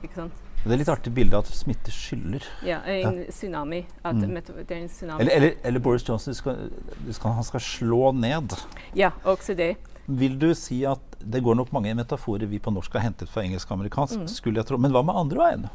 Ikke 0.03 0.13
sant? 0.15 0.43
Det 0.63 0.74
er 0.74 0.79
litt 0.81 0.89
artig 0.89 1.13
bilde 1.13 1.38
at 1.38 1.46
smitte 1.53 1.91
skyller. 1.93 2.43
Ja, 2.65 2.79
en 2.89 3.22
tsunami. 3.29 3.86
At 4.03 4.15
Mm. 4.15 4.34
det 4.67 4.72
er 4.72 4.81
en 4.81 4.89
tsunami. 4.89 5.22
Eller, 5.22 5.31
eller, 5.36 5.53
eller 5.63 5.79
Boris 5.79 6.03
Johnson 6.10 6.34
skal, 6.34 6.72
skal, 7.12 7.31
han 7.31 7.43
skal 7.43 7.60
slå 7.60 8.12
ned. 8.12 8.57
Ja, 8.96 9.12
også 9.24 9.55
det. 9.55 9.75
Vil 10.07 10.38
du 10.39 10.53
si 10.55 10.84
at 10.86 11.00
det 11.19 11.43
går 11.43 11.55
nok 11.55 11.72
mange 11.74 11.93
metaforer 11.96 12.48
vi 12.48 12.60
på 12.60 12.72
norsk 12.74 12.93
har 12.93 13.01
hentet 13.01 13.29
fra 13.29 13.41
engelsk 13.43 13.69
og 13.72 13.77
amerikansk? 13.79 14.19
Mm. 14.19 14.27
skulle 14.27 14.57
jeg 14.60 14.65
tro. 14.65 14.77
Men 14.77 14.91
hva 14.91 15.03
med 15.05 15.15
andre 15.15 15.38
veien? 15.38 15.69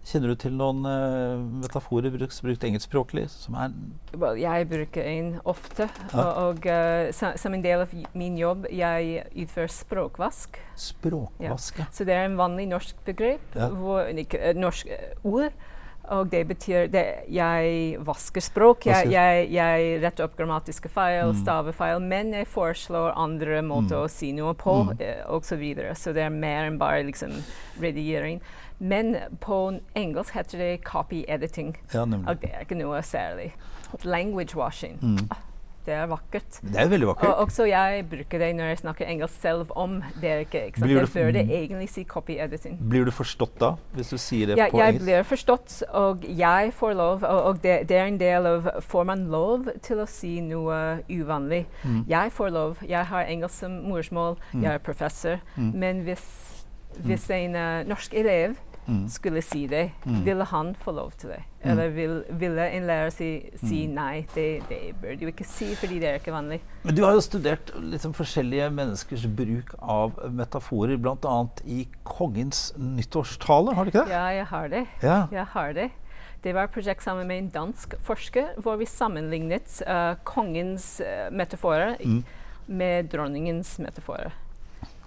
Kjenner 0.00 0.32
du 0.32 0.34
til 0.40 0.54
noen 0.56 0.78
uh, 0.88 1.36
metaforer 1.60 2.10
brukt, 2.14 2.38
brukt 2.42 2.62
engelskspråklig 2.64 3.26
som 3.28 3.54
er 3.60 3.74
Well, 4.16 4.38
jeg 4.40 4.68
bruker 4.70 5.04
en 5.04 5.34
ofte. 5.44 5.90
Ja. 6.14 6.24
Og, 6.46 6.64
uh, 6.64 7.10
som 7.36 7.54
en 7.54 7.62
del 7.62 7.84
av 7.84 7.92
min 8.16 8.38
jobb, 8.40 8.64
jeg 8.72 9.26
utfører 9.44 9.68
språkvask. 9.74 10.56
språkvask? 10.80 11.82
Ja. 11.82 11.84
Så 11.92 12.06
det 12.08 12.16
er 12.16 12.24
en 12.30 12.38
vanlig 12.40 12.66
norsk 12.72 12.96
begrep, 13.04 13.44
Ja. 13.54 13.68
hvor, 13.68 14.08
ikke, 14.08 14.40
eh, 14.40 14.54
norsk 14.56 14.88
ord. 15.22 15.52
Og 16.10 16.30
det 16.32 16.40
betyr 16.48 16.88
det, 16.90 17.04
jeg 17.30 17.98
vasker 18.02 18.40
språk. 18.42 18.86
Jeg, 18.88 19.10
jeg, 19.12 19.50
jeg 19.52 20.00
retter 20.02 20.24
opp 20.24 20.34
grammatiske 20.36 20.88
feil, 20.90 21.28
Mm. 21.30 21.36
stavefeil, 21.44 22.00
men 22.02 22.32
jeg 22.32 22.48
foreslår 22.48 23.12
andre 23.16 23.60
måter 23.62 23.94
Mm. 24.00 24.04
å 24.06 24.10
si 24.10 24.32
noe 24.32 24.54
på, 24.54 24.88
Mm. 24.88 24.98
osv. 25.28 25.44
så 25.44 25.56
videre. 25.60 25.92
Så 25.94 26.12
det 26.14 26.24
er 26.24 26.30
mer 26.30 26.64
enn 26.66 26.78
bare 26.78 27.04
liksom 27.04 27.30
redigering. 27.78 28.40
Men 28.80 29.16
på 29.40 29.78
engelsk 29.96 30.34
heter 30.34 30.58
det 30.58 30.70
copy 30.84 31.24
editing. 31.28 31.76
ja. 31.94 32.02
Og 32.02 32.40
det 32.40 32.50
er 32.54 32.60
ikke 32.64 32.78
noe 32.80 33.02
særlig. 33.02 33.52
Language 34.04 34.56
washing. 34.56 34.98
Mm. 35.02 35.28
Ah, 35.30 35.36
Det 35.86 35.94
er 35.96 36.06
vakkert. 36.06 36.58
Det 36.62 36.76
er 36.76 36.88
veldig 36.88 37.06
vakkert. 37.08 37.28
Og 37.28 37.36
også 37.46 37.64
jeg 37.66 38.04
bruker 38.10 38.38
det 38.38 38.50
når 38.56 38.64
jeg 38.68 38.78
snakker 38.78 39.06
engelsk 39.08 39.40
selv 39.40 39.70
om 39.76 40.02
det 40.20 40.34
ikke, 40.46 40.66
ikke 40.66 40.80
sant? 40.80 40.90
Jeg 40.92 41.08
burde 41.14 41.40
egentlig 41.40 41.88
si 41.88 42.04
copy 42.04 42.36
editing. 42.38 42.76
Blir 42.90 43.04
du 43.04 43.10
forstått 43.10 43.56
da, 43.60 43.70
hvis 43.96 44.10
du 44.12 44.18
sier 44.20 44.46
det 44.46 44.58
ja, 44.60 44.66
på 44.70 44.76
jeg 44.78 44.88
engelsk? 44.94 45.04
blir 45.06 45.22
forstått, 45.22 45.82
og 45.90 46.24
jeg 46.28 46.72
får 46.76 46.92
lov, 46.94 47.24
og, 47.24 47.42
og 47.44 47.62
det, 47.64 47.88
det 47.88 47.96
er 47.96 48.06
en 48.12 48.20
del 48.20 48.46
av 48.46 48.68
Får 48.80 49.04
man 49.08 49.24
lov 49.32 49.68
til 49.82 50.00
å 50.04 50.06
si 50.06 50.40
noe 50.44 51.00
uvanlig? 51.08 51.64
Mm. 51.84 52.04
Jeg 52.08 52.32
får 52.32 52.48
lov. 52.52 52.76
Jeg 52.88 53.04
har 53.06 53.24
engelsk 53.24 53.54
som 53.64 53.80
morsmål, 53.88 54.36
Mm. 54.52 54.62
jeg 54.62 54.74
er 54.74 54.78
professor. 54.78 55.36
Mm. 55.56 55.72
Men 55.74 56.00
hvis, 56.04 56.26
hvis 57.04 57.30
en 57.30 57.54
uh, 57.56 57.82
norsk 57.88 58.14
elev 58.14 58.56
Mm. 58.90 59.04
skulle 59.08 59.42
si 59.42 59.66
det, 59.70 59.92
Mm. 60.04 60.24
ville 60.26 60.44
han 60.44 60.74
få 60.74 60.90
lov 60.96 61.12
til 61.18 61.30
det? 61.30 61.38
Mm. 61.62 61.70
Eller 61.70 61.88
vil, 61.94 62.24
ville 62.40 62.64
en 62.76 62.86
lærer 62.88 63.10
si, 63.14 63.28
si 63.62 63.86
Mm. 63.86 63.94
nei, 63.94 64.26
det, 64.34 64.62
det 64.68 64.80
bør 65.02 65.14
du 65.20 65.26
ikke 65.30 65.44
si 65.46 65.68
fordi 65.78 66.00
det 66.00 66.08
er 66.08 66.18
ikke 66.18 66.32
vanlig? 66.34 66.60
Men 66.84 66.94
du 66.96 67.04
har 67.04 67.12
jo 67.14 67.20
studert 67.20 67.70
liksom 67.80 68.12
forskjellige 68.18 68.70
menneskers 68.74 69.26
bruk 69.26 69.74
av 69.80 70.18
metaforer, 70.32 70.96
bl.a. 70.98 71.36
i 71.66 71.86
kongens 72.04 72.72
nyttårstale, 72.76 73.74
har 73.74 73.84
du 73.84 73.90
ikke 73.92 74.04
det? 74.06 74.10
Ja, 74.16 74.26
jeg 74.40 74.46
har 74.46 74.68
det. 74.68 74.86
Ja. 75.02 75.26
Jeg 75.30 75.46
har 75.46 75.72
det. 75.72 75.90
Det 76.42 76.54
var 76.54 76.64
et 76.64 76.72
prosjekt 76.72 77.02
sammen 77.04 77.26
med 77.28 77.36
en 77.38 77.48
dansk 77.50 77.94
forsker 78.02 78.54
hvor 78.64 78.76
vi 78.80 78.86
sammenlignet 78.86 79.82
uh, 79.86 80.14
kongens 80.24 81.00
uh, 81.04 81.28
metaforer 81.30 81.96
Mm. 82.04 82.24
med 82.66 83.10
dronningens 83.12 83.78
metaforer. 83.78 84.32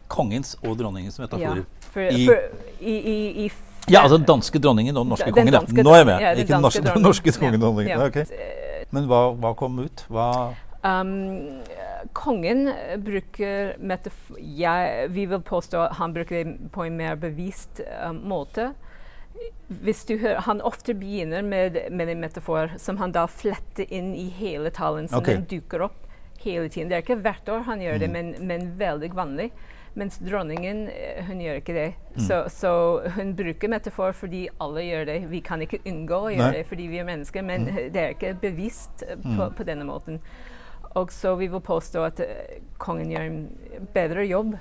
Kongens 0.08 0.56
og 0.64 0.78
dronningens 0.78 1.18
metaforer. 1.20 1.64
For, 1.94 2.02
I- 2.02 2.26
for, 2.26 2.36
i, 2.82 2.94
i, 2.98 3.46
i 3.46 3.52
Ja, 3.92 4.02
altså 4.04 4.18
danske 4.24 4.60
dronningen 4.60 4.98
og 4.98 5.08
norske 5.08 5.26
Den 5.26 5.34
kongen. 5.34 5.54
Ja. 5.54 5.60
danske 5.60 5.84
Nå 5.84 5.94
er 5.94 5.98
jeg 5.98 6.06
med. 6.06 6.22
ja, 6.22 6.30
den 6.36 6.40
ikke 6.46 6.54
den 6.54 6.62
norske, 6.62 6.82
dronning. 6.84 7.04
norske 7.04 7.28
Ja, 7.34 7.40
kongen 7.40 7.56
og 7.56 7.62
dronningen. 7.62 8.00
ja. 8.00 8.06
Ok. 8.06 8.16
Eh, 8.16 8.86
Men 8.92 9.08
hva, 9.10 9.22
hva 9.36 9.54
kom 9.56 9.80
ut? 9.80 10.06
Hva 10.10 10.54
Um, 10.84 11.62
kongen 12.14 12.66
bruker 13.00 13.78
metafor... 13.80 14.36
jeg, 14.40 15.08
Vi 15.16 15.26
vil 15.32 15.40
påstå 15.40 15.80
at 15.86 15.94
han 15.96 16.12
bruker 16.14 16.44
det 16.44 16.72
på 16.76 16.84
en 16.84 16.98
mer 16.98 17.16
bevisst 17.16 17.80
um, 18.10 18.18
måte. 18.28 18.74
Hvis 19.70 20.04
du 20.06 20.18
hører, 20.18 20.42
Han 20.42 20.62
ofte 20.62 20.94
begynner 20.94 21.42
med, 21.42 21.78
med 21.92 22.10
en 22.10 22.20
metafor 22.20 22.76
som 22.78 22.98
han 22.98 23.12
da 23.16 23.26
fletter 23.32 23.88
inn 23.90 24.12
i 24.16 24.28
hele 24.30 24.70
talen, 24.76 25.08
Som 25.08 25.20
okay. 25.24 25.36
den 25.40 25.46
dukker 25.48 25.82
opp 25.88 25.96
hele 26.44 26.68
tiden. 26.70 26.90
Det 26.90 26.98
er 26.98 27.02
ikke 27.06 27.22
hvert 27.24 27.48
år 27.50 27.64
han 27.64 27.80
gjør 27.80 28.00
det, 28.00 28.10
Mm. 28.10 28.14
men, 28.14 28.48
men 28.48 28.72
veldig 28.78 29.14
vanlig. 29.16 29.52
Mens 29.96 30.18
dronningen 30.18 30.88
eh, 30.90 31.24
hun 31.28 31.40
gjør 31.44 31.60
ikke 31.62 31.74
det. 31.78 31.90
Mm. 32.16 32.24
Så, 32.26 32.38
så 32.50 32.70
hun 33.16 33.36
bruker 33.38 33.70
metafor 33.70 34.14
fordi 34.18 34.48
alle 34.60 34.82
gjør 34.88 35.06
det. 35.06 35.18
Vi 35.30 35.40
kan 35.46 35.62
ikke 35.62 35.80
unngå 35.86 36.18
å 36.18 36.32
gjøre 36.34 36.48
Nei. 36.50 36.58
det 36.58 36.66
fordi 36.70 36.88
vi 36.90 36.98
er 36.98 37.06
mennesker, 37.06 37.44
men 37.46 37.68
Mm. 37.68 37.92
det 37.94 38.02
er 38.02 38.16
ikke 38.16 38.34
bevisst 38.42 39.04
eh, 39.08 39.16
på, 39.22 39.30
Mm. 39.50 39.54
på 39.54 39.64
denne 39.66 39.86
måten. 39.86 40.20
Og 40.96 41.10
så 41.12 41.36
vi 41.38 41.48
vil 41.48 41.60
påstå 41.62 42.06
at 42.06 42.20
eh, 42.20 42.60
kongen 42.78 43.10
gjør 43.12 43.28
en 43.30 43.38
bedre 43.94 44.26
jobb. 44.30 44.56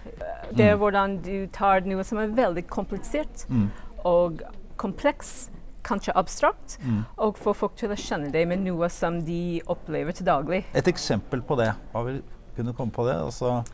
Det 0.53 0.67
er 0.67 0.75
Mm. 0.77 0.81
hvordan 0.81 1.17
du 1.23 1.47
tar 1.53 1.81
noe 1.81 2.05
som 2.05 2.19
er 2.19 2.29
veldig 2.29 2.67
komplisert 2.69 3.47
mm. 3.49 3.71
og 4.05 4.43
kompleks, 4.77 5.49
kanskje 5.85 6.13
abstrakt, 6.15 6.79
Mm. 6.85 7.05
og 7.19 7.37
får 7.39 7.55
folk 7.57 7.77
til 7.77 7.89
å 7.91 7.97
skjønne 7.97 8.31
det 8.33 8.47
med 8.49 8.61
noe 8.65 8.89
som 8.89 9.25
de 9.25 9.61
opplever 9.67 10.13
til 10.15 10.27
daglig. 10.27 10.65
Et 10.75 10.85
eksempel 10.89 11.41
på 11.43 11.57
det. 11.57 11.73
Hva 11.93 12.05
vil 12.05 12.23
kunne 12.57 12.73
komme 12.75 12.93
på 12.93 13.05
det? 13.09 13.17
Altså, 13.17 13.65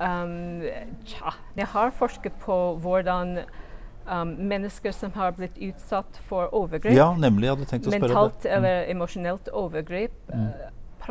Um, 0.00 0.62
tja, 1.04 1.34
jeg 1.56 1.66
har 1.74 1.90
forsket 1.92 2.32
på 2.40 2.54
hvordan 2.80 3.38
um, 4.08 4.30
mennesker 4.48 4.94
som 4.96 5.12
har 5.12 5.34
blitt 5.36 5.58
utsatt 5.60 6.20
for 6.28 6.48
overgrep, 6.56 6.96
ja, 6.96 7.10
nemlig. 7.20 7.50
Jeg 7.50 7.56
hadde 7.58 7.66
tenkt 7.70 7.88
å 7.88 7.92
spørre 7.92 8.08
mentalt 8.08 8.38
det. 8.42 8.50
Mm. 8.50 8.56
eller 8.56 8.92
emosjonelt 8.94 9.50
overgrep, 9.52 10.14
Mm. 10.32 10.52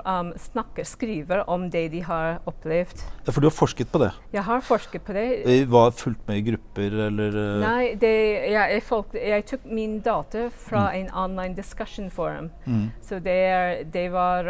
um, 0.05 0.31
snakker, 0.37 0.83
skriver 0.85 1.43
om 1.49 1.67
det 1.69 1.91
de 1.91 2.01
har 2.01 2.39
opplevd. 2.49 3.03
Ja, 3.27 3.31
for 3.31 3.41
du 3.41 3.47
har 3.49 3.53
forsket 3.53 3.91
på 3.91 3.99
det? 4.01 4.09
Jeg 4.33 4.43
har 4.43 4.61
forsket 4.61 5.05
på 5.05 5.13
det. 5.13 5.27
Eh, 5.45 5.65
Var 5.69 5.91
fulgt 5.91 6.27
med 6.27 6.37
i 6.37 6.41
grupper, 6.51 6.97
eller 7.07 7.37
uh... 7.37 7.59
Nei, 7.67 7.93
det, 7.93 8.13
jeg, 8.49 8.73
jeg, 8.73 8.83
folk, 8.83 9.13
jeg 9.13 9.45
tok 9.45 9.65
min 9.65 9.99
data 10.05 10.47
fra 10.49 10.87
en 10.97 11.09
online 11.13 11.53
discussion 11.57 12.09
forum. 12.09 12.49
Mm. 12.65 12.89
Så 13.01 13.19
det, 13.19 13.91
det 13.93 14.11
var 14.11 14.49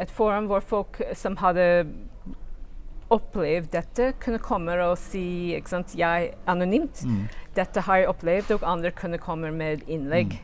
et 0.00 0.10
forum 0.10 0.46
hvor 0.46 0.60
folk 0.60 1.00
som 1.14 1.36
hadde 1.36 1.86
opplevd 3.10 3.70
dette, 3.74 4.12
kunne 4.22 4.40
komme 4.42 4.76
og 4.84 4.96
si 5.00 5.52
ikke 5.56 5.74
sant, 5.74 5.94
jeg 5.98 6.32
anonymt. 6.50 7.02
Mm. 7.06 7.24
Dette 7.56 7.84
har 7.86 8.02
jeg 8.02 8.10
opplevd, 8.12 8.54
og 8.56 8.66
andre 8.68 8.92
kunne 8.94 9.20
komme 9.22 9.50
med 9.54 9.84
innlegg. 9.90 10.38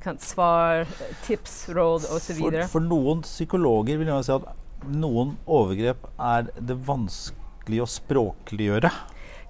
Kan 0.00 0.20
svar, 0.22 0.86
tips, 1.26 1.68
råd 1.76 2.08
osv. 2.08 2.38
For, 2.38 2.58
for 2.72 2.84
noen 2.84 3.24
psykologer 3.26 4.00
vil 4.00 4.08
jeg 4.08 4.28
si 4.28 4.36
at 4.36 4.48
noen 4.88 5.34
overgrep 5.44 6.06
er 6.16 6.48
det 6.56 6.76
vanskelig 6.86 7.82
å 7.84 7.88
språkliggjøre. 7.98 8.92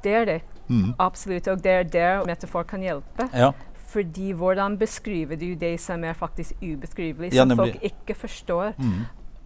Det 0.02 0.14
er 0.22 0.26
det. 0.26 0.40
Mm. 0.70 0.94
Absolutt. 1.02 1.50
Og 1.50 1.62
det 1.62 1.74
er 1.74 1.90
der 1.90 2.24
metafor 2.26 2.66
kan 2.66 2.82
hjelpe. 2.82 3.28
Ja. 3.34 3.52
Fordi 3.90 4.30
hvordan 4.38 4.76
beskriver 4.78 5.38
du 5.38 5.54
det 5.58 5.74
som 5.82 6.04
er 6.06 6.14
faktisk 6.14 6.54
ubeskrivelig, 6.62 7.32
som 7.34 7.50
ja, 7.50 7.56
folk 7.58 7.80
ikke 7.82 8.14
forstår? 8.14 8.76
Mm. 8.78 9.00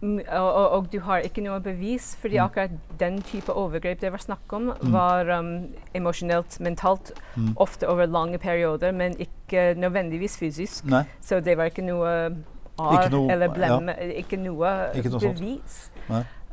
Og, 0.05 0.71
og, 0.77 0.89
du 0.91 0.99
har 1.05 1.21
ikke 1.25 1.41
noe 1.43 1.59
bevis, 1.63 2.15
fordi 2.21 2.37
Mm. 2.37 2.45
akkurat 2.45 2.71
den 2.99 3.21
type 3.21 3.51
overgrep 3.53 3.99
det 3.99 4.11
var 4.11 4.19
snakk 4.19 4.53
om, 4.53 4.71
Mm. 4.81 4.91
var 4.91 5.29
um, 5.39 5.67
emosjonelt, 5.95 6.59
mentalt, 6.59 7.11
Mm. 7.37 7.53
ofte 7.57 7.87
over 7.87 8.05
lange 8.07 8.37
perioder, 8.37 8.91
men 8.91 9.13
ikke 9.19 9.75
nødvendigvis 9.75 10.37
fysisk. 10.37 10.85
Nei. 10.85 11.03
Så 11.21 11.39
det 11.43 11.57
var 11.57 11.65
ikke 11.69 11.83
noe 11.85 12.35
arr 12.79 13.09
eller 13.31 13.47
blemme, 13.49 13.95
ikke 14.19 14.37
noe 14.37 14.91
Ikke 14.95 15.09
noe 15.09 15.19
bevis. 15.33 15.89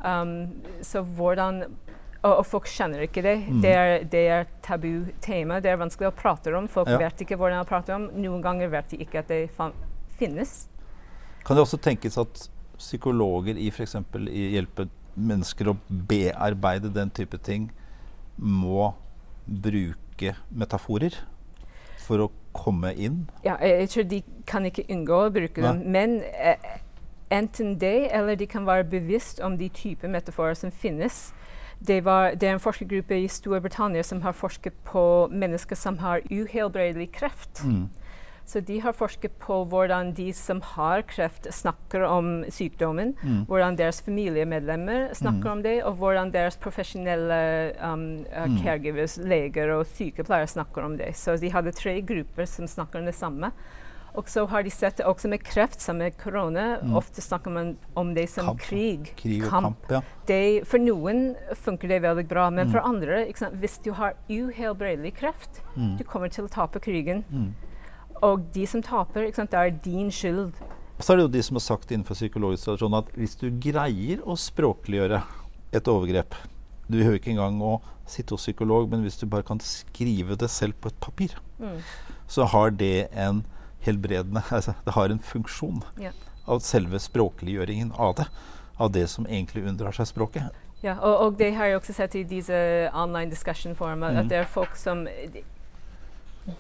Um, 0.05 0.51
så 0.83 1.03
hvordan 1.05 1.65
og, 2.25 2.37
og 2.39 2.47
folk 2.47 2.67
kjenner 2.67 3.03
ikke 3.03 3.23
det. 3.23 3.39
Mm. 3.49 3.61
Det 3.63 3.71
er, 3.75 4.05
det 4.05 4.29
er 4.31 4.45
tabu 4.63 5.07
tema. 5.21 5.61
Det 5.61 5.73
er 5.73 5.77
vanskelig 5.77 6.07
å 6.07 6.15
prate 6.15 6.55
om. 6.57 6.69
Folk 6.69 6.89
Ja. 6.89 6.99
vet 6.99 7.19
ikke 7.25 7.37
hvordan 7.37 7.65
å 7.65 7.67
prate 7.67 7.91
om. 7.95 8.09
Noen 8.15 8.41
ganger 8.43 8.69
vet 8.71 8.89
de 8.91 8.97
ikke 8.99 9.19
at 9.19 9.29
det 9.29 9.51
finnes. 10.19 10.69
Kan 11.45 11.57
det 11.57 11.65
også 11.65 11.81
tenkes 11.83 12.17
at 12.19 12.49
psykologer 12.83 13.59
i 13.59 13.71
f.eks. 13.71 13.97
hjelpe 14.29 14.89
mennesker 15.15 15.71
å 15.71 15.77
bearbeide 15.89 16.91
den 16.93 17.13
type 17.15 17.39
ting, 17.45 17.71
må 18.37 18.93
bruke 19.47 20.35
metaforer 20.51 21.17
for 22.03 22.27
å 22.27 22.31
komme 22.57 22.93
inn? 22.95 23.27
Ja, 23.45 23.57
jeg, 23.63 23.89
tror 23.93 24.09
de 24.09 24.23
kan 24.49 24.67
ikke 24.69 24.87
unngå 24.93 25.21
å 25.27 25.33
bruke 25.33 25.63
dem. 25.65 25.85
Men 25.95 26.21
eh, 26.33 26.61
enten 27.33 27.77
det, 27.81 28.11
eller 28.15 28.37
de 28.37 28.49
kan 28.51 28.67
være 28.69 28.89
bevisst 28.93 29.41
om 29.41 29.57
de 29.59 29.71
typer 29.73 30.13
metaforer 30.13 30.59
som 30.59 30.73
finnes. 30.73 31.31
Det, 31.83 32.05
var, 32.05 32.37
det 32.39 32.49
er 32.49 32.57
en 32.57 32.63
forskergruppe 32.63 33.17
i 33.19 33.29
Storbritannia 33.31 34.05
som 34.07 34.23
har 34.23 34.37
forsket 34.39 34.77
på 34.87 35.05
mennesker 35.33 35.79
som 35.79 35.99
har 35.99 36.23
uhelbredelig 36.31 37.11
kreft. 37.17 37.65
Mm. 37.65 37.89
Så 38.53 38.61
de 38.69 38.79
har 38.85 38.93
forsket 38.93 39.39
på 39.41 39.63
hvordan 39.71 40.11
de 40.17 40.27
som 40.37 40.61
har 40.75 41.03
kreft, 41.09 41.47
snakker 41.55 42.03
om 42.05 42.43
sykdommen. 42.53 43.15
Mm. 43.23 43.47
Hvordan 43.49 43.77
deres 43.79 44.03
familiemedlemmer 44.05 45.15
snakker 45.17 45.49
Mm. 45.49 45.53
om 45.53 45.63
det, 45.63 45.77
og 45.85 45.95
hvordan 45.97 46.33
deres 46.35 46.57
profesjonelle 46.61 47.73
um, 47.83 48.25
uh, 48.29 48.47
Mm. 48.47 48.59
caregivers, 48.63 49.17
leger 49.19 49.71
og 49.79 49.87
sykepleiere 49.87 50.47
snakker 50.47 50.85
om 50.85 50.97
det. 50.99 51.15
Så 51.17 51.39
de 51.41 51.49
hadde 51.51 51.73
tre 51.73 52.01
grupper 52.03 52.45
som 52.47 52.67
snakker 52.67 52.99
om 53.01 53.07
det 53.07 53.15
samme. 53.15 53.53
Og 54.15 54.25
så 54.29 54.45
har 54.47 54.63
de 54.63 54.69
sett 54.71 54.99
det 54.99 55.07
også 55.07 55.27
med 55.29 55.41
kreft, 55.43 55.81
som 55.81 55.97
med 55.97 56.13
korona. 56.19 56.79
Mm. 56.83 56.95
Ofte 56.97 57.23
snakker 57.25 57.51
man 57.51 57.77
om 57.97 58.13
det 58.15 58.29
som 58.29 58.45
Kamp. 58.47 58.61
krig. 58.61 59.15
Krig 59.17 59.41
kamp. 59.49 59.79
kamp, 59.89 59.91
ja. 59.91 60.01
Det, 60.27 60.67
for 60.69 60.77
noen 60.79 61.35
funker 61.55 61.89
det 61.89 62.03
veldig 62.03 62.29
bra, 62.29 62.51
men 62.51 62.67
Mm. 62.67 62.73
for 62.73 62.81
andre, 62.81 63.25
hvis 63.57 63.79
du 63.83 63.93
har 63.93 64.13
uhelbredelig 64.29 65.15
kreft, 65.15 65.63
Mm. 65.77 65.97
du 65.97 66.05
kommer 66.05 66.29
til 66.29 66.45
å 66.45 66.51
tape 66.51 66.79
krigen. 66.81 67.25
Mm. 68.23 68.29
Og 68.31 68.45
de 68.55 68.67
som 68.67 68.83
taper, 68.83 69.27
ikke 69.27 69.37
sant, 69.37 69.51
det 69.51 69.59
er 69.59 69.71
din 69.85 70.11
skyld. 70.11 70.53
Så 71.03 71.13
er 71.13 71.17
det 71.17 71.23
jo 71.25 71.33
de 71.35 71.43
som 71.43 71.57
har 71.59 71.61
sagt 71.65 71.91
innenfor 71.91 72.15
psykologisk 72.15 72.65
tradisjon 72.69 72.95
at 72.95 73.09
hvis 73.19 73.35
du 73.41 73.49
greier 73.51 74.21
å 74.23 74.37
språkliggjøre 74.39 75.23
et 75.73 75.89
overgrep 75.89 76.35
Du 76.89 76.99
behøver 76.99 77.19
ikke 77.19 77.31
engang 77.33 77.61
å 77.63 77.81
sitte 78.07 78.35
hos 78.35 78.43
psykolog, 78.45 78.91
men 78.91 79.03
hvis 79.03 79.17
du 79.19 79.27
bare 79.27 79.43
kan 79.43 79.59
skrive 79.59 80.37
det 80.37 80.51
selv 80.51 80.75
på 80.81 80.89
et 80.89 81.01
papir, 81.01 81.35
Mm. 81.59 81.79
så 82.29 82.45
har 82.45 82.71
det 82.71 83.09
en 83.13 83.45
helbredende 83.81 84.43
altså, 84.51 84.75
Det 84.85 84.93
har 84.95 85.11
en 85.11 85.19
funksjon 85.21 85.83
Ja. 86.01 86.11
av 86.47 86.61
selve 86.61 86.99
språkliggjøringen 86.99 87.93
av 87.99 88.15
det. 88.17 88.27
Av 88.79 88.91
det 88.93 89.09
som 89.09 89.25
egentlig 89.27 89.65
unndrar 89.67 89.93
seg 89.93 90.07
språket. 90.07 90.51
Ja, 90.83 90.97
og, 91.01 91.21
og 91.27 91.39
det 91.39 91.55
har 91.55 91.67
jeg 91.67 91.79
også 91.81 91.95
sett 91.95 92.15
i 92.15 92.23
disse 92.25 92.91
online 92.93 93.31
discussion 93.31 93.75
forum, 93.75 94.03
at 94.03 94.15
Mhm. 94.15 94.29
det 94.29 94.39
er 94.39 94.45
folk 94.45 94.75
som 94.77 95.07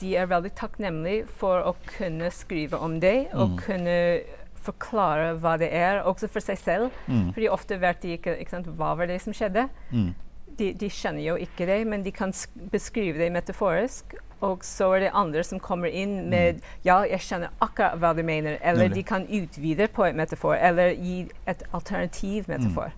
de, 0.00 0.14
er 0.16 0.26
veldig 0.30 0.52
takknemlige 0.54 1.26
for 1.26 1.62
å 1.66 1.74
kunne 1.98 2.30
skrive 2.30 2.78
om 2.78 3.00
det, 3.00 3.28
og 3.34 3.50
Mhm. 3.50 3.58
kunne 3.66 4.20
forklare 4.62 5.32
hva 5.40 5.56
det 5.58 5.72
er, 5.74 6.02
også 6.06 6.28
for 6.30 6.40
seg 6.40 6.58
selv. 6.58 6.90
Mm. 7.08 7.32
Fordi 7.34 7.48
ofte 7.50 7.78
vet 7.80 8.00
de 8.02 8.16
ikke, 8.16 8.36
ikke 8.38 8.50
sant, 8.50 8.66
hva 8.78 8.92
var 8.96 9.06
det 9.10 9.20
som 9.20 9.32
skjedde. 9.32 9.68
Mm. 9.90 10.14
De, 10.58 10.72
de 10.72 10.88
skjønner 10.92 11.24
jo 11.24 11.34
ikke 11.40 11.66
det, 11.66 11.80
men 11.86 12.02
de 12.04 12.12
kan 12.12 12.32
sk 12.32 12.50
beskrive 12.70 13.18
det 13.18 13.32
metaforisk. 13.32 14.14
Og 14.42 14.58
så 14.66 14.88
er 14.96 15.00
det 15.00 15.10
andre 15.14 15.42
som 15.46 15.58
kommer 15.62 15.88
inn 15.88 16.28
med 16.30 16.60
Ja, 16.84 17.00
jeg 17.06 17.20
skjønner 17.20 17.50
akkurat 17.62 17.98
hva 17.98 18.14
du 18.14 18.22
mener. 18.26 18.58
Eller 18.62 18.88
Nemlig. 18.88 18.94
de 18.94 19.02
kan 19.02 19.26
utvide 19.26 19.88
på 19.88 20.04
et 20.08 20.14
metafor. 20.18 20.54
Eller 20.60 20.94
gi 20.94 21.28
et 21.46 21.62
alternativ 21.72 22.48
metafor. 22.48 22.92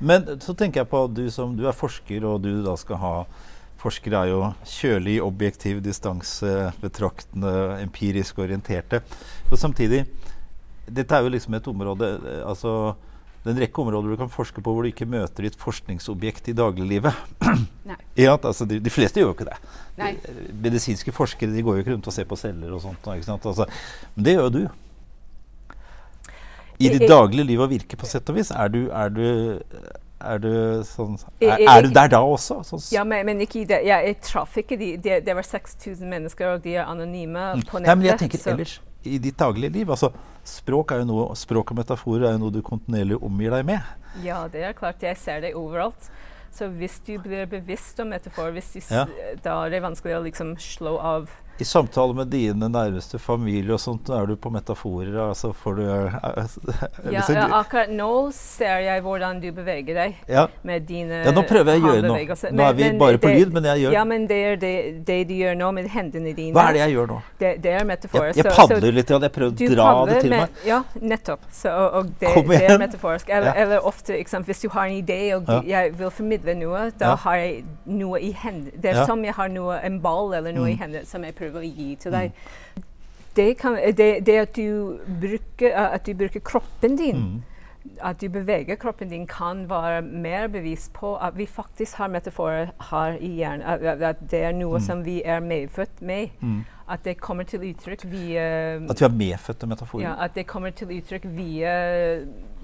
Men 0.00 0.24
så 0.40 0.54
tenker 0.56 0.80
jeg 0.80 0.88
på 0.88 1.02
du 1.14 1.30
som 1.30 1.56
du 1.56 1.66
er 1.68 1.72
forsker, 1.76 2.24
og 2.24 2.42
du 2.42 2.62
da 2.64 2.74
skal 2.76 2.96
ha 2.96 3.24
Forskere 3.80 4.24
er 4.24 4.32
jo 4.32 4.40
kjølig, 4.68 5.18
objektiv, 5.24 5.78
distansebetraktende, 5.84 7.52
empirisk 7.80 8.42
orienterte. 8.44 9.02
Og 9.50 9.58
samtidig 9.58 10.04
Dette 10.90 11.14
er 11.14 11.22
jo 11.22 11.30
liksom 11.30 11.54
et 11.54 11.68
område 11.70 12.06
altså 12.42 12.96
det 13.40 13.48
er 13.48 13.54
en 13.54 13.62
rekke 13.62 13.80
områder 13.80 14.12
du 14.12 14.18
kan 14.20 14.28
forske 14.28 14.60
på 14.60 14.72
hvor 14.74 14.84
du 14.84 14.90
ikke 14.90 15.06
møter 15.08 15.46
ditt 15.46 15.54
forskningsobjekt 15.60 16.50
i 16.52 16.56
dagliglivet. 16.56 17.16
Ja, 18.20 18.34
altså 18.36 18.66
de, 18.68 18.76
de 18.84 18.90
fleste 18.92 19.18
gjør 19.18 19.30
jo 19.30 19.34
ikke 19.34 19.46
det. 19.48 19.56
Nei. 19.96 20.10
Medisinske 20.60 21.12
forskere 21.14 21.54
de 21.54 21.62
går 21.64 21.78
jo 21.78 21.82
ikke 21.82 21.94
rundt 21.94 22.08
og 22.10 22.14
ser 22.14 22.26
på 22.28 22.36
celler 22.36 22.74
og 22.76 22.82
sånt. 22.84 23.06
Altså, 23.08 23.64
men 24.14 24.26
det 24.26 24.34
gjør 24.34 24.44
jo 24.44 24.52
du. 24.58 25.70
I 26.80 26.90
ditt 26.92 27.06
daglige 27.08 27.48
liv 27.48 27.62
og 27.64 27.72
virke, 27.72 27.96
på 27.96 28.08
sett 28.08 28.28
og 28.30 28.36
vis. 28.36 28.52
Er 28.52 28.70
du, 28.72 28.82
er 28.92 29.10
du, 29.14 29.24
er 30.20 30.38
du 30.38 30.50
sånn 30.84 31.16
er, 31.40 31.58
er 31.68 31.82
du 31.82 31.90
der 31.94 32.08
da 32.12 32.20
også? 32.22 32.60
Sånn, 32.66 32.82
Ja, 32.92 33.04
men, 33.04 33.24
men 33.26 33.38
det. 33.66 33.82
Ja, 33.86 34.00
jeg 34.04 34.20
traff 34.20 34.56
ikke 34.60 34.78
de. 34.78 34.96
Det, 34.96 35.24
de 35.24 35.34
var 35.34 35.42
6000 35.46 36.08
mennesker, 36.08 36.54
og 36.54 36.62
de 36.62 36.76
er 36.76 36.84
anonyme 36.84 37.54
på 37.66 37.80
nettet. 37.80 37.86
Nei, 37.86 37.94
men 37.94 38.06
jeg 38.06 38.18
tenker 38.18 38.38
så- 38.38 38.50
ellers 38.54 38.80
i 39.04 39.18
ditt 39.18 39.36
daglige 39.36 39.72
liv. 39.72 39.86
altså 39.88 40.12
Språk, 40.44 40.90
noe, 41.04 41.34
språk 41.36 41.70
og 41.70 41.76
metaforer 41.76 42.26
er 42.28 42.32
jo 42.32 42.38
noe 42.38 42.50
du 42.52 42.62
kontinuerlig 42.62 43.16
omgir 43.22 43.50
deg 43.50 43.64
med. 43.66 43.80
Ja, 44.24 44.46
det 44.48 44.62
er 44.64 44.72
klart. 44.72 45.00
Jeg 45.00 45.16
ser 45.16 45.40
det 45.40 45.54
overalt. 45.54 46.10
Så 46.52 46.66
hvis 46.68 46.98
du 47.06 47.18
blir 47.18 47.46
bevisst 47.46 48.00
om 48.00 48.08
metaforer, 48.10 48.52
hvis 48.52 48.72
du 48.72 48.80
Ja. 48.94 49.04
da 49.42 49.64
er 49.66 49.70
det 49.70 49.82
vanskelig 49.82 50.16
å 50.16 50.22
liksom 50.24 50.56
slå 50.58 50.98
av 50.98 51.30
I 51.60 51.64
samtale 51.64 52.14
med 52.16 52.30
dine 52.32 52.68
nærmeste 52.72 53.18
familie 53.20 53.74
og 53.74 53.80
sånt, 53.82 54.08
er 54.08 54.26
du 54.26 54.36
på 54.40 54.50
metaforer. 54.50 55.12
altså 55.28 55.50
får 55.52 55.74
du 55.76 55.82
er, 55.84 56.14
er, 56.24 57.12
ja, 57.12 57.46
Akkurat 57.60 57.90
nå 57.92 58.08
ser 58.32 58.78
jeg 58.86 59.02
hvordan 59.04 59.40
du 59.42 59.50
beveger 59.52 59.94
deg 59.98 60.14
ja. 60.28 60.46
med 60.64 60.86
dine 60.88 61.18
Ja, 61.26 61.32
nå 61.36 61.42
prøver 61.48 61.74
jeg 61.76 61.82
å 61.82 61.90
gjøre 61.92 62.06
noe. 62.08 62.36
Nå 62.56 62.64
er 62.68 62.72
vi 62.78 62.88
bare 62.98 63.18
på 63.20 63.28
det- 63.28 63.36
lyd, 63.38 63.52
men 63.52 63.64
jeg 63.64 63.82
gjør 63.84 63.92
Ja, 63.92 64.04
men 64.04 64.26
det 64.30 64.38
er 64.52 64.56
det, 64.56 64.72
det 65.06 65.18
du 65.28 65.34
gjør 65.34 65.58
nå 65.60 65.70
med 65.76 65.88
hendene 65.92 66.32
dine. 66.36 66.54
Hva 66.56 66.68
er 66.70 66.72
det 66.78 66.80
jeg 66.86 66.94
gjør 66.96 67.06
nå? 67.12 67.18
Det, 67.38 67.52
det 67.62 67.74
er 67.80 67.84
metaforer. 67.84 68.26
Jeg, 68.32 68.36
jeg 68.44 68.54
padler 68.56 68.80
så 68.80 68.94
litt, 69.00 69.10
jeg 69.10 69.32
prøver 69.36 69.52
å 69.52 69.74
dra 69.76 69.90
det 70.10 70.20
til 70.22 70.30
med, 70.30 70.40
meg. 70.40 70.64
Ja, 70.66 70.80
nettopp. 71.02 71.44
Så, 71.52 71.68
og, 72.00 72.10
det, 72.20 72.32
det 72.48 72.62
er 72.70 72.78
metaforisk. 72.80 73.28
Eller, 73.28 73.50
Ja. 73.50 73.54
eller 73.66 73.86
ofte, 73.86 74.16
sant, 74.30 74.46
hvis 74.46 74.60
du 74.62 74.68
har 74.70 74.86
en 74.86 74.96
idé 75.04 75.20
og 75.36 75.44
Ja. 75.50 75.60
jeg 75.66 75.92
vil 75.98 76.10
formidle 76.10 76.54
noe, 76.54 76.90
da 76.98 77.14
har 77.16 77.36
jeg 77.36 77.64
noe 77.86 78.20
i 78.20 78.32
hendene. 78.32 78.72
Det 78.80 78.94
er 78.94 79.04
som 79.04 79.22
jeg 79.24 79.34
har 79.34 79.48
noe, 79.48 79.76
en 79.84 80.00
ball 80.00 80.32
eller 80.34 80.52
noe 80.52 80.68
i 80.70 80.74
Mm. 80.76 80.78
hendene 80.78 81.06
som 81.06 81.22
jeg 81.24 81.34
prøver 81.34 81.49
å 81.56 81.62
gi 81.76 81.94
til 81.96 82.12
deg. 82.12 82.32
Det, 83.36 83.56
kan, 83.58 83.76
det, 83.96 84.26
det 84.26 84.38
at, 84.40 84.56
du 84.56 84.98
bruker, 85.20 85.72
at 85.74 86.06
du 86.06 86.14
bruker 86.14 86.40
kroppen 86.40 86.96
din, 86.98 87.16
Mm. 87.16 87.42
at 88.02 88.20
du 88.20 88.28
beveger 88.28 88.76
kroppen 88.76 89.08
din, 89.08 89.26
kan 89.26 89.68
være 89.70 90.02
mer 90.02 90.48
bevis 90.48 90.90
på 90.92 91.14
at 91.16 91.36
vi 91.38 91.46
faktisk 91.46 91.96
har 91.96 92.08
metaforer 92.08 92.72
her 92.90 93.16
i 93.20 93.30
hjernen. 93.38 93.62
At, 94.02 94.16
det 94.30 94.42
er 94.44 94.52
noe 94.52 94.78
Mm. 94.78 94.84
som 94.86 95.04
vi 95.04 95.22
er 95.24 95.40
medfødt 95.40 96.02
med. 96.02 96.28
Mm. 96.40 96.64
At 96.90 97.04
det 97.04 97.20
kommer 97.20 97.44
til 97.44 97.60
uttrykk 97.60 98.04
via 98.10 98.74
At 98.90 99.00
vi 99.00 99.04
har 99.04 99.14
medfødte 99.14 99.66
metaforer. 99.66 100.02
ja, 100.02 100.14
At 100.24 100.34
det 100.34 100.46
kommer 100.46 100.70
til 100.70 100.88
uttrykk 100.88 101.24
via 101.24 102.18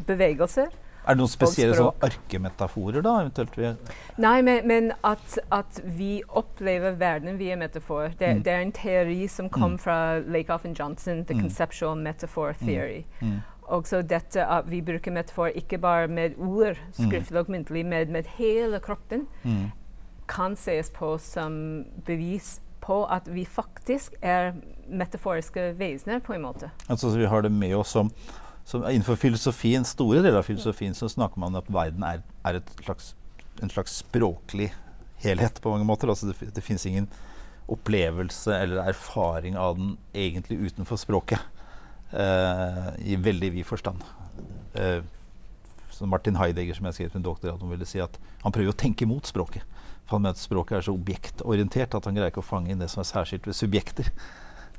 bevegelser. 0.07 0.66
Er 1.06 1.14
det 1.14 1.18
noen 1.20 1.30
spesielle 1.30 1.75
sånne 1.76 1.92
arkemetaforer, 2.02 3.02
da? 3.02 3.12
eventuelt? 3.22 3.56
Vi, 3.56 3.70
Nei, 4.18 4.40
men, 4.42 4.66
men 4.66 4.92
at, 5.04 5.38
at 5.52 5.80
vi 5.84 6.22
opplever 6.28 6.96
verden 6.98 7.38
via 7.38 7.56
metafor. 7.56 8.08
Det, 8.18 8.28
Mm. 8.36 8.42
det 8.42 8.52
er 8.52 8.60
en 8.60 8.72
teori 8.72 9.28
som 9.28 9.48
kom 9.48 9.72
Mm. 9.76 9.78
fra 9.78 10.18
Lakoff 10.18 10.64
and 10.64 10.76
Johnson, 10.78 11.25
The 11.25 11.34
Mm. 11.34 11.40
Conceptual 11.40 11.96
Metaphor 11.96 12.52
Theory. 12.58 13.04
mm. 13.22 13.40
Og 13.68 13.82
så 13.86 14.02
dette 14.06 14.38
at 14.46 14.64
vi 14.70 14.80
bruker 14.80 15.10
metafor 15.12 15.48
ikke 15.54 15.78
bare 15.80 16.06
med 16.08 16.34
ord, 16.38 16.76
skriftlig 16.92 17.38
og 17.38 17.46
myntlig, 17.50 17.84
men 17.86 18.12
med 18.12 18.25
hele 18.26 18.78
kroppen, 18.80 19.26
Mm. 19.44 19.70
kan 20.28 20.56
ses 20.56 20.90
på 20.90 21.18
som 21.20 21.84
bevis 22.04 22.60
på 22.80 23.04
at 23.10 23.26
vi 23.34 23.44
faktisk 23.44 24.14
er 24.22 24.52
metaforiske 24.88 25.75
vesener, 25.78 26.20
på 26.20 26.34
en 26.34 26.42
måte. 26.42 26.70
Altså, 26.88 27.10
så 27.10 27.16
vi 27.18 27.26
har 27.26 27.40
det 27.42 27.52
med 27.52 27.75
oss 27.75 27.88
som, 27.88 28.10
som 28.66 28.82
Innenfor 28.82 29.18
filosofien, 29.20 29.84
store 29.86 30.25
deler 30.25 30.41
av 30.41 30.49
filosofien 30.49 30.95
så 30.95 31.08
snakker 31.08 31.38
man 31.38 31.54
om 31.54 31.60
at 31.60 31.71
verden 31.71 32.02
er, 32.02 32.25
er 32.43 32.58
slags, 32.82 33.12
en 33.62 33.71
slags 33.71 34.00
språklig 34.02 34.73
helhet 35.23 35.60
på 35.62 35.71
mange 35.71 35.86
måter. 35.86 36.10
Altså, 36.10 36.32
det, 36.32 36.50
det 36.56 36.64
fins 36.67 36.86
ingen 36.88 37.06
opplevelse 37.71 38.54
eller 38.54 38.82
erfaring 38.91 39.56
av 39.58 39.78
den 39.78 39.95
egentlig 40.14 40.58
utenfor 40.67 40.99
språket. 40.99 41.41
eh, 42.10 42.88
I 42.99 43.17
veldig 43.23 43.52
vid 43.54 43.67
forstand. 43.67 44.02
Eh, 44.75 45.02
Martin 46.00 46.36
Heidegger, 46.36 46.75
som 46.75 46.86
jeg 46.91 46.99
skrev 46.99 47.17
en 47.17 47.25
doktorgrad 47.25 47.62
om, 47.62 47.71
ville 47.73 47.86
si 47.88 48.02
at 48.02 48.19
han 48.43 48.52
prøver 48.52 48.75
å 48.75 48.78
tenke 48.82 49.06
mot 49.08 49.26
språket. 49.26 49.62
For 50.06 50.17
han 50.17 50.26
mener 50.26 50.36
at 50.36 50.43
språket 50.43 50.78
er 50.78 50.84
så 50.86 50.95
objektorientert 50.95 51.95
at 51.97 52.06
han 52.06 52.19
greier 52.19 52.34
ikke 52.34 52.43
å 52.45 52.47
fange 52.47 52.71
inn 52.71 52.82
det 52.82 52.91
som 52.93 53.02
er 53.02 53.08
særskilt 53.08 53.49
ved 53.49 53.56
subjekter. 53.58 54.10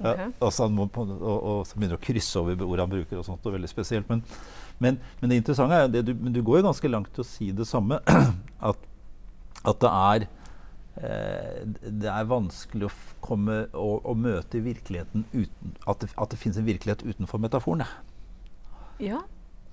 Ja, 0.03 0.27
Altså 0.43 0.67
må 0.69 0.85
og, 0.93 1.09
og 1.25 1.61
så 1.65 1.77
begynner 1.79 1.97
å 1.97 2.03
krysse 2.03 2.37
over 2.39 2.63
ord 2.67 2.79
han 2.83 2.89
bruker. 2.91 3.17
og 3.17 3.25
sånt, 3.25 3.45
og 3.45 3.53
veldig 3.55 3.69
spesielt. 3.71 4.09
Men, 4.09 4.23
men, 4.79 4.99
men 5.21 5.29
det 5.31 5.39
interessante 5.41 5.75
er 5.83 5.87
det 5.89 6.03
du, 6.05 6.13
du 6.13 6.41
går 6.45 6.59
jo 6.61 6.67
ganske 6.69 6.91
langt 6.91 7.13
til 7.15 7.23
å 7.25 7.27
si 7.27 7.51
det 7.51 7.65
samme. 7.69 7.99
At, 8.69 8.77
at 9.67 9.79
det 9.81 9.89
er 9.93 10.25
eh, 11.01 11.63
det 12.01 12.09
er 12.09 12.27
vanskelig 12.29 12.87
å 12.87 12.91
komme 13.21 13.63
og, 13.73 14.05
og 14.05 14.17
møte 14.17 14.61
virkeligheten 14.65 15.25
uten 15.33 15.73
At 15.87 16.01
det, 16.01 16.09
at 16.17 16.31
det 16.33 16.39
finnes 16.41 16.57
en 16.61 16.65
virkelighet 16.65 17.03
utenfor 17.05 17.41
metaforene. 17.43 17.85
Ja, 19.01 19.19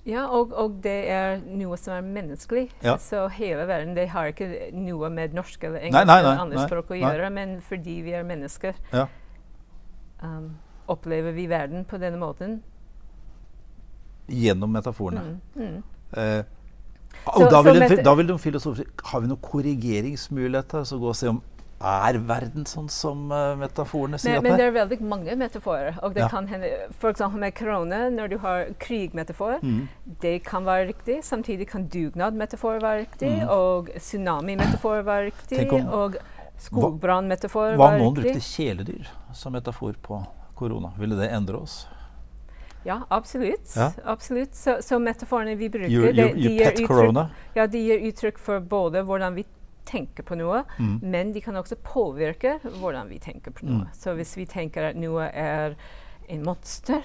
ja 0.05 0.25
og, 0.29 0.53
og 0.53 0.79
det 0.85 0.97
er 1.09 1.39
noe 1.49 1.77
som 1.81 1.95
er 1.97 2.05
menneskelig. 2.05 2.67
Ja. 2.85 2.97
Så 3.01 3.23
hele 3.39 3.65
verden 3.69 3.95
det 3.97 4.09
har 4.13 4.29
ikke 4.29 4.49
noe 4.77 5.09
med 5.13 5.33
norsk 5.37 5.63
eller 5.65 5.79
Nei, 5.81 5.87
engelsk 5.89 6.09
nei, 6.11 6.17
eller 6.21 6.43
andre 6.45 6.59
nei, 6.61 6.65
språk 6.69 6.91
å 6.93 6.97
nei. 6.97 7.03
gjøre, 7.05 7.29
men 7.33 7.55
fordi 7.65 7.99
vi 8.05 8.17
er 8.17 8.25
mennesker, 8.27 8.77
Ja. 8.93 9.07
Um, 10.23 10.55
opplever 10.87 11.31
vi 11.33 11.47
verden 11.47 11.85
på 11.85 11.97
denne 11.97 12.17
måten. 12.21 12.61
Gjennom 14.27 14.71
metaforene. 14.73 15.21
Mm, 15.55 15.65
mm. 15.65 15.83
Eh, 16.17 16.43
Så- 17.25 17.43
og 17.43 17.51
da 17.51 17.61
vil, 17.61 17.79
de, 17.89 18.03
da 18.03 18.13
vil 18.15 18.27
de 18.27 18.37
filosofer 18.37 18.75
si 18.75 18.83
Har 19.05 19.19
vi 19.21 19.27
noen 19.27 19.39
korrigeringsmuligheter? 19.41 20.83
Så 20.85 20.99
gå 20.99 21.07
og 21.09 21.15
se 21.15 21.27
om 21.27 21.41
er 21.81 22.17
verden 22.17 22.65
sånn 22.65 22.89
som 22.89 23.31
uh, 23.31 23.53
metaforene 23.59 24.17
sier 24.17 24.31
Men, 24.31 24.37
at 24.37 24.43
men 24.43 24.51
det 24.51 24.57
det 24.57 24.65
er? 24.65 24.69
er 24.69 24.85
veldig 24.87 25.01
mange 25.09 25.35
metaforer. 25.35 25.97
Og 26.03 26.13
det 26.13 26.21
Ja. 26.23 26.27
kan 26.29 26.47
hende, 26.47 26.69
for 26.91 27.09
eksempel 27.11 27.39
med 27.39 27.53
korona, 27.53 28.09
når 28.09 28.27
du 28.29 28.37
har 28.37 28.65
krigmetafor, 28.79 29.59
Mm. 29.61 29.87
det 30.21 30.43
kan 30.45 30.63
være 30.65 30.87
riktig. 30.87 31.23
Samtidig 31.23 31.67
kan 31.67 31.87
dugnadmetafor 31.87 32.79
være 32.81 32.99
riktig, 33.05 33.41
Mm. 33.41 33.49
og 33.49 33.89
tsunamimetafor 33.97 35.03
være 35.03 35.25
riktig, 35.31 35.57
Tenk 35.57 35.71
om- 36.55 36.81
var 36.81 36.89
skogbrannmetafor 36.89 37.75
Hva 37.77 37.87
om 37.93 37.99
noen 37.99 38.13
brukte 38.15 38.39
kjæledyr 38.41 39.07
som 39.33 39.53
metafor 39.53 39.93
på 40.01 40.25
korona? 40.55 40.91
Ville 40.97 41.15
det 41.19 41.29
endre 41.31 41.57
oss? 41.57 41.87
Ja, 42.85 43.01
absolutt. 43.09 43.73
Ja. 43.75 43.91
absolutt. 44.05 44.53
Så, 44.55 44.77
så 44.81 44.99
metaforene 45.01 45.55
vi 45.57 45.69
bruker, 45.69 45.89
You, 45.89 46.03
you, 46.05 46.13
you 46.13 46.33
de, 46.35 46.49
gir 46.49 46.71
uttrykk, 46.85 47.29
ja, 47.55 47.65
de 47.67 47.79
gir 47.81 47.99
uttrykk 48.11 48.37
for 48.39 48.59
både 48.61 49.01
hvordan 49.03 49.33
vi 49.35 49.45
tenker 49.85 50.23
på 50.23 50.35
noe, 50.37 50.63
Mm. 50.77 50.99
men 51.01 51.31
de 51.33 51.41
kan 51.41 51.55
også 51.55 51.75
påvirke 51.81 52.59
hvordan 52.79 53.09
vi 53.09 53.19
tenker 53.19 53.51
på 53.51 53.65
noe. 53.65 53.85
Mm. 53.85 53.93
Så 53.93 54.13
hvis 54.15 54.35
vi 54.37 54.45
tenker 54.45 54.83
at 54.91 54.95
noe 54.97 55.27
er 55.33 55.75
en 56.29 56.43
monster, 56.43 57.01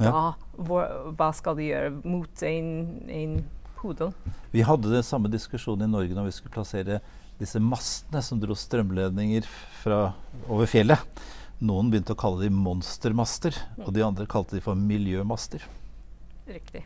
Ja. 0.00 0.10
da 0.10 0.34
hvor, 0.56 1.12
hva 1.16 1.30
skal 1.34 1.56
de 1.56 1.68
gjøre 1.68 2.04
mot 2.04 2.42
en, 2.42 3.04
en 3.08 3.44
pudel? 3.76 4.12
Vi 4.52 4.62
hadde 4.62 4.90
den 4.92 5.02
samme 5.02 5.28
diskusjonen 5.28 5.84
i 5.88 5.92
Norge 5.92 6.14
når 6.16 6.24
vi 6.24 6.30
skulle 6.32 6.52
plassere 6.52 7.00
disse 7.40 7.60
mastene 7.64 8.20
som 8.24 8.40
dro 8.40 8.54
strømledninger 8.58 9.46
fra, 9.80 10.12
over 10.48 10.68
fjellet. 10.68 11.20
Noen 11.60 11.90
begynte 11.92 12.14
å 12.14 12.20
kalle 12.20 12.44
de 12.44 12.52
monstermaster, 12.52 13.56
og 13.84 13.90
de 13.96 14.04
andre 14.04 14.28
kalte 14.30 14.56
de 14.56 14.62
for 14.64 14.78
miljømaster. 14.78 15.64
Riktig. 16.48 16.84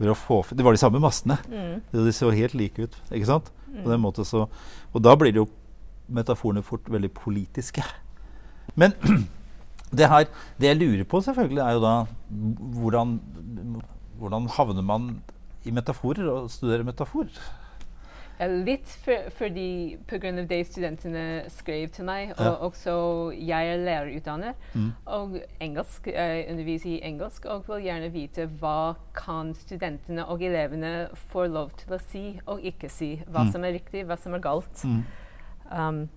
F- 0.00 0.54
det 0.56 0.64
var 0.64 0.72
de 0.76 0.80
samme 0.80 1.00
mastene. 1.02 1.36
Mm. 1.50 1.80
De 1.92 2.12
så 2.14 2.30
helt 2.32 2.54
like 2.56 2.86
ut. 2.86 2.94
ikke 3.10 3.28
sant? 3.28 3.50
Mm. 3.68 3.82
På 3.84 3.90
den 3.92 4.00
måten 4.02 4.24
så, 4.26 4.46
og 4.94 5.02
da 5.04 5.14
blir 5.18 5.34
det 5.34 5.42
jo 5.42 5.48
metaforene 6.10 6.62
fort 6.66 6.88
veldig 6.90 7.10
politiske. 7.14 7.84
Men 8.78 8.94
det 9.98 10.08
her, 10.10 10.26
det 10.58 10.70
jeg 10.70 10.80
lurer 10.80 11.04
på 11.10 11.20
selvfølgelig, 11.26 11.62
er 11.66 11.76
jo 11.76 11.82
da 11.84 11.94
hvordan, 12.80 13.18
hvordan 14.22 14.48
havner 14.56 14.86
man 14.86 15.10
i 15.66 15.74
metaforer 15.76 16.30
og 16.30 16.50
studerer 16.54 16.86
metaforer? 16.86 17.34
Eh, 18.40 18.48
Litt 18.64 18.88
for, 19.04 19.30
fordi 19.36 19.98
pga. 20.08 20.30
det 20.48 20.66
studentene 20.66 21.44
skrev 21.52 21.88
til 21.92 22.04
meg, 22.04 22.30
og 22.38 22.44
Ja. 22.44 22.54
også 22.56 23.32
jeg 23.46 23.68
er 23.68 23.76
lærerutdanner, 23.84 24.54
Mm. 24.74 24.92
og 25.06 25.40
engelsk, 25.60 26.06
jeg 26.06 26.46
underviser 26.50 26.90
i 26.90 27.00
engelsk, 27.02 27.44
og 27.44 27.66
vil 27.68 27.82
gjerne 27.84 28.10
vite 28.12 28.46
hva 28.60 28.94
kan 29.14 29.54
studentene 29.54 30.24
og 30.26 30.40
elevene 30.42 31.08
få 31.14 31.46
lov 31.52 31.70
til 31.76 31.92
å 31.96 32.00
si 32.00 32.40
og 32.46 32.60
ikke 32.62 32.88
si. 32.90 33.22
Hva 33.30 33.44
Mm. 33.44 33.52
som 33.52 33.64
er 33.64 33.72
riktig, 33.72 34.06
hva 34.06 34.16
som 34.18 34.34
er 34.34 34.38
galt. 34.40 34.84
Mm. 34.84 35.04
Um, 35.70 36.08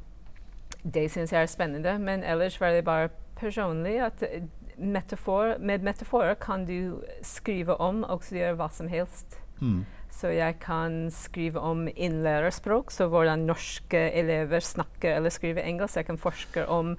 det 0.91 1.12
syns 1.12 1.31
jeg 1.31 1.41
er 1.43 1.45
spennende. 1.47 1.99
Men 1.99 2.23
ellers 2.23 2.57
var 2.62 2.71
det 2.71 2.86
bare 2.86 3.09
personlig 3.36 3.99
at 4.01 4.23
eh, 4.23 4.41
metafor, 4.79 5.57
med 5.59 5.81
metaforer 5.83 6.36
kan 6.39 6.65
du 6.65 7.03
skrive 7.21 7.75
om 7.81 8.03
og 8.03 8.21
gjøre 8.21 8.55
hva 8.55 8.71
som 8.71 8.88
helst. 8.88 9.39
Så 10.13 10.30
jeg 10.32 10.60
kan 10.62 11.08
skrive 11.12 11.60
om 11.60 11.88
innlærerspråk, 11.89 12.93
så 12.93 13.10
hvordan 13.12 13.47
norske 13.49 14.02
elever 14.13 14.63
snakker 14.63 15.17
eller 15.17 15.34
skriver 15.34 15.65
engelsk. 15.65 15.97
Jeg 15.99 16.08
kan 16.12 16.19
forske 16.21 16.65
om 16.69 16.93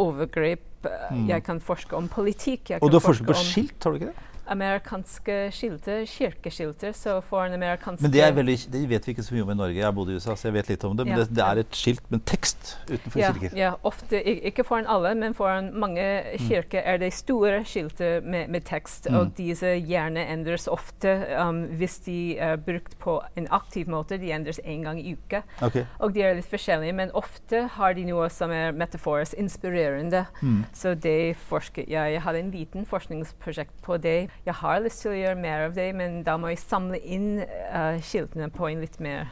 overgrep. 0.00 0.66
Mm. 1.10 1.26
Jeg 1.28 1.44
kan 1.44 1.60
forske 1.60 1.96
om 1.96 2.08
politikk. 2.08 2.70
Jeg 2.70 2.82
Og 2.82 2.88
kan 2.88 2.92
du 2.92 2.98
har 3.00 3.06
forsket 3.08 3.26
på 3.26 3.38
skilt, 3.40 3.84
har 3.84 3.90
du 3.90 4.00
ikke 4.00 4.12
det? 4.12 4.29
Amerikanske 4.50 5.36
skilter, 5.54 6.04
kirkeskilter. 6.08 6.92
Så 6.96 7.16
for 7.24 7.44
en 7.44 7.54
amerikansk 7.54 8.02
Men 8.02 8.12
det, 8.14 8.24
veldig, 8.36 8.56
det 8.72 8.82
vet 8.90 9.06
vi 9.06 9.14
ikke 9.14 9.24
så 9.26 9.34
mye 9.34 9.46
om 9.46 9.52
i 9.54 9.58
Norge. 9.58 9.78
Jeg 9.78 9.86
har 9.86 9.94
bodd 9.96 10.10
i 10.10 10.16
USA, 10.18 10.34
så 10.36 10.48
jeg 10.48 10.56
vet 10.58 10.72
litt 10.72 10.84
om 10.84 10.96
det. 10.96 11.06
Men 11.06 11.18
Ja, 11.18 11.24
det, 11.24 11.36
det 11.36 11.44
er 11.46 11.62
et 11.62 11.78
skilt 11.78 12.10
med 12.10 12.24
tekst 12.26 12.74
utenfor 12.90 13.20
ja, 13.20 13.32
kirker. 13.32 13.56
ja, 13.56 13.72
ofte, 13.86 14.22
ikke 14.50 14.64
foran 14.66 14.88
alle, 14.90 15.14
men 15.14 15.34
foran 15.34 15.70
mange 15.74 16.04
kirker 16.48 16.82
er 16.84 17.00
det 17.02 17.12
store 17.14 17.62
skilter 17.64 18.20
med, 18.20 18.48
med 18.48 18.66
tekst. 18.68 19.08
Mm. 19.10 19.16
Og 19.20 19.32
disse 19.38 19.74
gjerne 19.86 20.26
endres 20.32 20.68
ofte 20.70 21.14
um, 21.38 21.64
hvis 21.78 21.98
de 22.06 22.18
er 22.38 22.56
brukt 22.56 22.98
på 22.98 23.20
en 23.36 23.48
aktiv 23.50 23.88
måte. 23.90 24.18
De 24.20 24.32
endres 24.34 24.60
én 24.64 24.84
gang 24.86 25.00
i 25.00 25.14
uka. 25.14 25.42
Okay. 25.62 25.86
Og 25.98 26.14
de 26.14 26.24
er 26.26 26.34
litt 26.38 26.50
forskjellige, 26.50 26.96
men 26.96 27.14
ofte 27.14 27.66
har 27.76 27.94
de 27.94 28.04
noe 28.08 28.28
som 28.32 28.50
er 28.54 28.74
metaforisk 28.76 29.38
inspirerende. 29.38 30.24
Mm. 30.42 30.64
Så 30.74 30.94
det 30.94 31.36
forsket 31.48 31.88
jeg. 31.88 32.16
Jeg 32.16 32.22
hadde 32.24 32.42
en 32.42 32.50
liten 32.50 32.86
forskningsprosjekt 32.88 33.82
på 33.84 33.96
det. 34.02 34.30
Jeg 34.46 34.54
har 34.54 34.80
lyst 34.80 35.02
til 35.04 35.12
å 35.12 35.18
gjøre 35.18 35.36
mer 35.40 35.66
av 35.68 35.74
det, 35.76 35.88
men 35.96 36.22
da 36.26 36.36
må 36.40 36.48
jeg 36.52 36.62
samle 36.62 36.98
inn 37.04 37.42
uh, 37.44 38.00
skiltene 38.00 38.48
på 38.54 38.68
en 38.70 38.80
litt 38.80 38.96
mer 39.00 39.28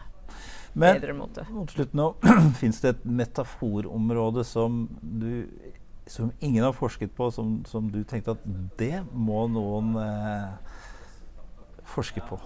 Men 0.75 0.99
bedre 1.01 1.15
måte. 1.17 1.47
mot 1.51 1.71
slutten 1.73 1.99
nå 1.99 2.11
fins 2.61 2.81
det 2.85 2.91
et 2.97 3.05
metaforområde 3.05 4.45
som 4.45 4.85
du 5.01 5.47
som 6.09 6.31
ingen 6.41 6.65
har 6.65 6.73
forsket 6.73 7.11
på, 7.17 7.31
som, 7.31 7.59
som 7.69 7.91
du 7.93 8.01
tenkte 8.09 8.33
at 8.33 8.45
det 8.81 9.03
må 9.13 9.43
noen 9.53 9.91
eh, 10.01 10.79
forske 11.85 12.23
på. 12.25 12.39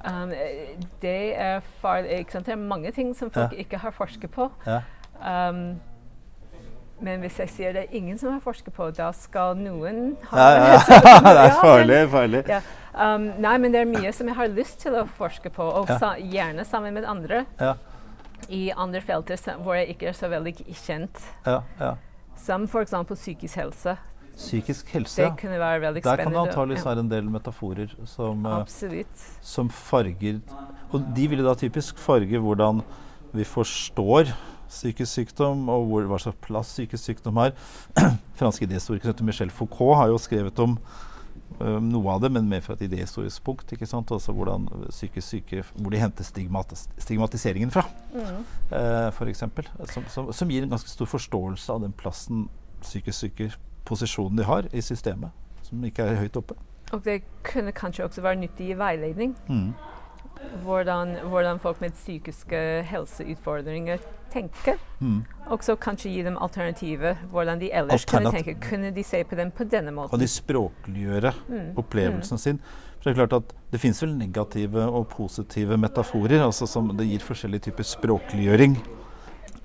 Um, 0.00 0.30
eh, 0.32 0.78
det 1.02 1.34
er 1.36 1.60
farlig. 1.82 2.22
Ikke 2.22 2.38
sant? 2.38 2.48
Det 2.48 2.54
er 2.54 2.62
mange 2.62 2.92
ting 2.96 3.12
som 3.16 3.28
folk 3.30 3.52
Ja. 3.52 3.60
ikke 3.60 3.82
har 3.82 3.92
forsket 3.92 4.32
på. 4.32 4.48
Ja. 4.64 4.80
Um, 5.20 5.76
men 7.02 7.20
hvis 7.24 7.38
jeg 7.42 7.48
sier 7.50 7.72
det 7.76 7.82
er 7.88 7.96
ingen 7.96 8.18
som 8.20 8.32
har 8.34 8.40
forsket 8.44 8.74
på, 8.76 8.90
da 8.96 9.10
skal 9.16 9.56
noen 9.58 10.16
ha 10.30 10.38
Ja, 10.38 10.74
ja. 10.74 10.80
det 11.24 11.36
er 11.46 11.54
farlig. 11.60 12.00
farlig. 12.12 12.42
Ja. 12.48 12.60
Um, 12.94 13.28
nei, 13.40 13.54
men 13.62 13.72
det 13.72 13.80
er 13.84 13.88
mye 13.90 14.12
som 14.12 14.26
jeg 14.28 14.36
har 14.36 14.50
lyst 14.50 14.80
til 14.82 14.96
å 14.98 15.04
forske 15.16 15.50
på, 15.54 15.62
og 15.64 15.88
sa, 16.00 16.16
gjerne 16.18 16.64
sammen 16.66 16.94
med 16.94 17.06
andre 17.08 17.44
Ja, 17.60 17.74
i 18.50 18.70
andre 18.72 19.00
felter 19.04 19.38
hvor 19.62 19.76
jeg 19.78 19.92
ikke 19.94 20.08
er 20.10 20.16
så 20.16 20.28
veldig 20.32 20.54
kjent. 20.74 21.20
ja, 21.46 21.60
ja. 21.80 21.94
Som 22.40 22.64
f.eks. 22.64 22.94
psykisk 23.14 23.56
helse. 23.60 23.96
Psykisk 24.36 24.88
helse. 24.94 25.20
Det 25.20 25.34
kunne 25.42 25.58
være 25.60 25.80
veldig 25.82 26.00
Der 26.02 26.16
kan 26.16 26.16
det 26.16 26.24
spennende. 26.24 26.48
antakeligvis 26.48 26.86
være 26.86 27.02
en 27.04 27.10
del 27.10 27.26
metaforer 27.28 27.90
som, 28.08 28.46
uh, 28.46 28.64
som 29.42 29.68
farger 29.68 30.40
Og 30.92 31.04
de 31.14 31.26
ville 31.28 31.44
da 31.44 31.52
typisk 31.54 31.98
farge 32.00 32.40
hvordan 32.40 32.80
vi 33.36 33.44
forstår 33.44 34.32
psykisk 34.70 35.10
sykdom, 35.12 35.68
og 35.72 35.86
hvor, 35.90 36.08
hva 36.10 36.18
slags 36.22 36.40
plass 36.44 36.72
psykisk 36.76 37.04
sykdom 37.10 37.38
har. 37.42 37.54
Franske 38.40 38.66
idéhistorikere 38.68 39.26
Michel 39.26 39.50
Foucault 39.50 39.96
har 39.98 40.08
jo 40.12 40.18
skrevet 40.22 40.58
om 40.62 40.76
um, 41.60 41.88
noe 41.90 42.14
av 42.14 42.22
det, 42.22 42.30
men 42.32 42.48
mer 42.48 42.62
fra 42.64 42.76
et 42.78 42.86
idéhistorisk 42.86 43.42
punkt. 43.44 43.72
ikke 43.74 43.88
sant? 43.90 44.10
Altså 44.14 44.32
hvordan 44.32 44.68
psykisk 44.88 45.28
syke 45.28 45.64
Hvor 45.74 45.90
de 45.90 46.00
henter 46.00 46.24
stigmatis 46.24 46.86
stigmatiseringen 46.98 47.70
fra, 47.74 47.84
Mm. 48.14 48.44
uh, 48.72 49.10
for 49.14 49.26
eksempel. 49.30 49.68
Som, 49.92 50.04
som, 50.08 50.32
som 50.32 50.50
gir 50.50 50.62
en 50.64 50.70
ganske 50.72 50.90
stor 50.90 51.06
forståelse 51.06 51.72
av 51.72 51.82
den 51.84 51.92
plassen 51.92 52.48
psykisk 52.82 53.18
syke 53.18 53.50
posisjonen 53.84 54.38
de 54.38 54.44
har 54.44 54.66
i 54.72 54.80
systemet, 54.80 55.30
som 55.62 55.84
ikke 55.84 56.02
er 56.02 56.18
høyt 56.22 56.36
oppe. 56.36 56.54
Og 56.92 57.04
det 57.04 57.20
kunne 57.46 57.72
kanskje 57.72 58.04
også 58.04 58.22
være 58.24 58.40
nyttig 58.40 58.70
i 58.72 58.78
veiledning. 58.78 59.36
Mm. 59.48 59.72
Hvordan, 60.64 61.16
hvordan 61.30 61.58
folk 61.62 61.80
med 61.80 61.92
psykiske 61.92 62.82
helseutfordringer 62.90 63.98
tenker. 64.32 64.78
Mm. 65.00 65.24
Og 65.50 65.64
så 65.64 65.74
kanskje 65.76 66.10
gi 66.12 66.22
dem 66.22 66.36
alternativet, 66.40 67.16
Hvordan 67.30 67.60
de 67.60 67.70
ellers 67.72 68.04
kunne 68.04 68.30
tenke. 68.32 68.54
Kunne 68.60 68.92
de 68.94 69.02
se 69.04 69.24
på 69.24 69.36
dem 69.36 69.50
på 69.50 69.64
denne 69.64 69.90
måten? 69.94 70.10
Kan 70.10 70.20
de 70.22 70.28
språkliggjøre 70.28 71.32
Mm. 71.48 71.74
opplevelsen 71.76 72.38
sin? 72.38 72.58
For 73.00 73.10
Det 73.10 73.18
er 73.18 73.26
klart 73.26 73.42
at 73.42 73.52
det 73.72 73.80
finnes 73.80 74.02
vel 74.02 74.14
negative 74.18 74.82
og 74.86 75.08
positive 75.08 75.76
metaforer. 75.76 76.44
altså 76.44 76.66
som 76.68 76.88
Det 76.96 77.06
gir 77.08 77.18
forskjellige 77.18 77.60
typer 77.70 77.82
språkliggjøring. 77.82 78.76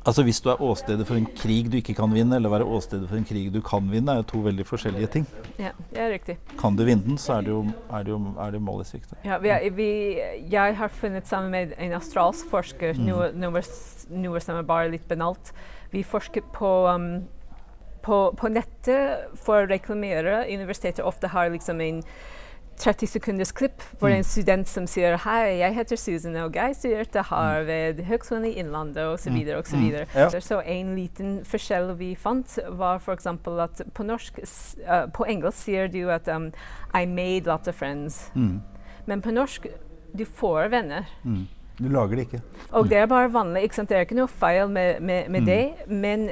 Altså 0.06 0.22
Hvis 0.24 0.38
du 0.46 0.52
er 0.52 0.60
åstedet 0.62 1.08
for 1.08 1.18
en 1.18 1.26
krig 1.34 1.70
du 1.74 1.78
ikke 1.80 1.96
kan 1.98 2.12
vinne, 2.14 2.36
eller 2.38 2.52
være 2.54 2.66
åstedet 2.70 3.08
for 3.10 3.18
en 3.18 3.26
krig 3.26 3.48
du 3.54 3.58
kan 3.66 3.88
vinne, 3.90 4.12
er 4.14 4.20
jo 4.22 4.28
to 4.30 4.42
veldig 4.46 4.66
forskjellige 4.70 5.08
ting. 5.16 5.26
Ja, 5.58 5.72
det 5.90 5.98
er 6.04 6.12
riktig. 6.14 6.36
Kan 6.60 6.76
du 6.78 6.84
vinne 6.86 7.02
den, 7.08 7.18
så 7.18 7.40
er 7.40 7.48
det 7.48 7.50
jo, 7.56 7.64
er 7.90 8.04
det 8.06 8.14
jo, 8.14 8.20
er 8.38 8.52
det 8.54 8.62
mål 8.62 8.84
i 8.84 8.86
sikte. 8.86 9.18
Ja, 9.26 9.40
vi, 9.42 9.50
er- 9.50 9.66
vi, 9.74 9.88
jeg 10.54 10.76
har 10.78 10.94
funnet 10.94 11.26
sammen 11.28 11.50
med 11.52 11.74
en 11.82 11.98
australsk 11.98 12.46
forsker 12.54 12.94
Mm. 12.96 13.06
noe, 13.10 13.32
noe, 13.34 13.62
noe 14.14 14.40
som 14.46 14.60
er 14.62 14.64
bare 14.70 14.92
litt 14.94 15.08
banalt. 15.10 15.50
Vi 15.92 16.04
forsker 16.06 16.46
på, 16.54 16.70
um, 16.94 17.24
på, 18.06 18.20
på 18.38 18.48
nettet 18.54 19.34
for 19.42 19.64
å 19.66 19.70
reklamere. 19.74 20.44
Universiteter 20.54 21.04
ofte 21.04 21.28
har 21.34 21.50
liksom 21.50 21.82
en 21.82 22.04
30 22.78 23.08
sekunders 23.08 23.52
klipp 23.52 23.82
Mm. 24.02 24.18
en 24.18 24.24
student 24.24 24.68
som 24.68 24.86
sier 24.88 25.16
Hei, 25.18 25.58
jeg 25.60 25.74
heter 25.74 25.96
Susan, 25.98 26.36
og 26.36 26.54
jeg 26.56 26.76
studerte 26.76 27.22
Harvard, 27.24 28.02
Høgskolen 28.04 28.46
i 28.46 28.54
Innlandet 28.60 28.98
osv. 29.08 29.32
Mm. 29.32 29.60
osv. 29.60 29.76
Mm. 29.78 30.06
Ja. 30.16 30.30
Så 30.40 30.60
en 30.66 30.96
liten 30.96 31.44
forskjell 31.46 31.96
vi 31.98 32.16
fant, 32.16 32.60
var 32.70 33.00
f.eks. 33.00 33.26
at 33.28 33.82
på 33.94 34.04
norsk 34.04 34.40
uh, 34.88 35.06
På 35.14 35.26
engelsk 35.26 35.58
sier 35.58 35.88
du 35.88 36.10
at 36.10 36.28
um, 36.28 36.52
I 36.94 37.06
made 37.06 37.46
lots 37.48 37.68
of 37.68 37.76
friends. 37.76 38.32
Mm. 38.36 38.62
Men 39.08 39.22
på 39.22 39.32
norsk 39.32 39.68
du 40.16 40.26
får 40.26 40.70
venner. 40.72 41.06
Mm. 41.26 41.48
Du 41.78 41.90
lager 41.90 42.16
det 42.16 42.28
ikke. 42.28 42.42
Og 42.72 42.88
det 42.90 42.98
er 42.98 43.06
bare 43.08 43.28
vanlig. 43.34 43.64
ikke 43.64 43.76
sant? 43.76 43.90
Det 43.90 43.98
er 43.98 44.06
ikke 44.06 44.16
noe 44.16 44.28
feil 44.32 44.68
med, 44.70 45.02
med, 45.02 45.30
med 45.30 45.42
Mm. 45.42 45.46
det. 45.46 45.74
Men 45.90 46.30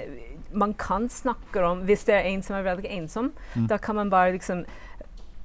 man 0.54 0.74
kan 0.74 1.10
snakke 1.10 1.64
om 1.66 1.82
Hvis 1.86 2.04
det 2.06 2.16
er 2.16 2.28
en 2.30 2.42
som 2.44 2.56
er 2.56 2.64
veldig 2.64 2.88
ensom, 2.92 3.32
Mm. 3.56 3.68
da 3.68 3.78
kan 3.78 3.96
man 3.96 4.10
bare 4.10 4.32
liksom 4.32 4.66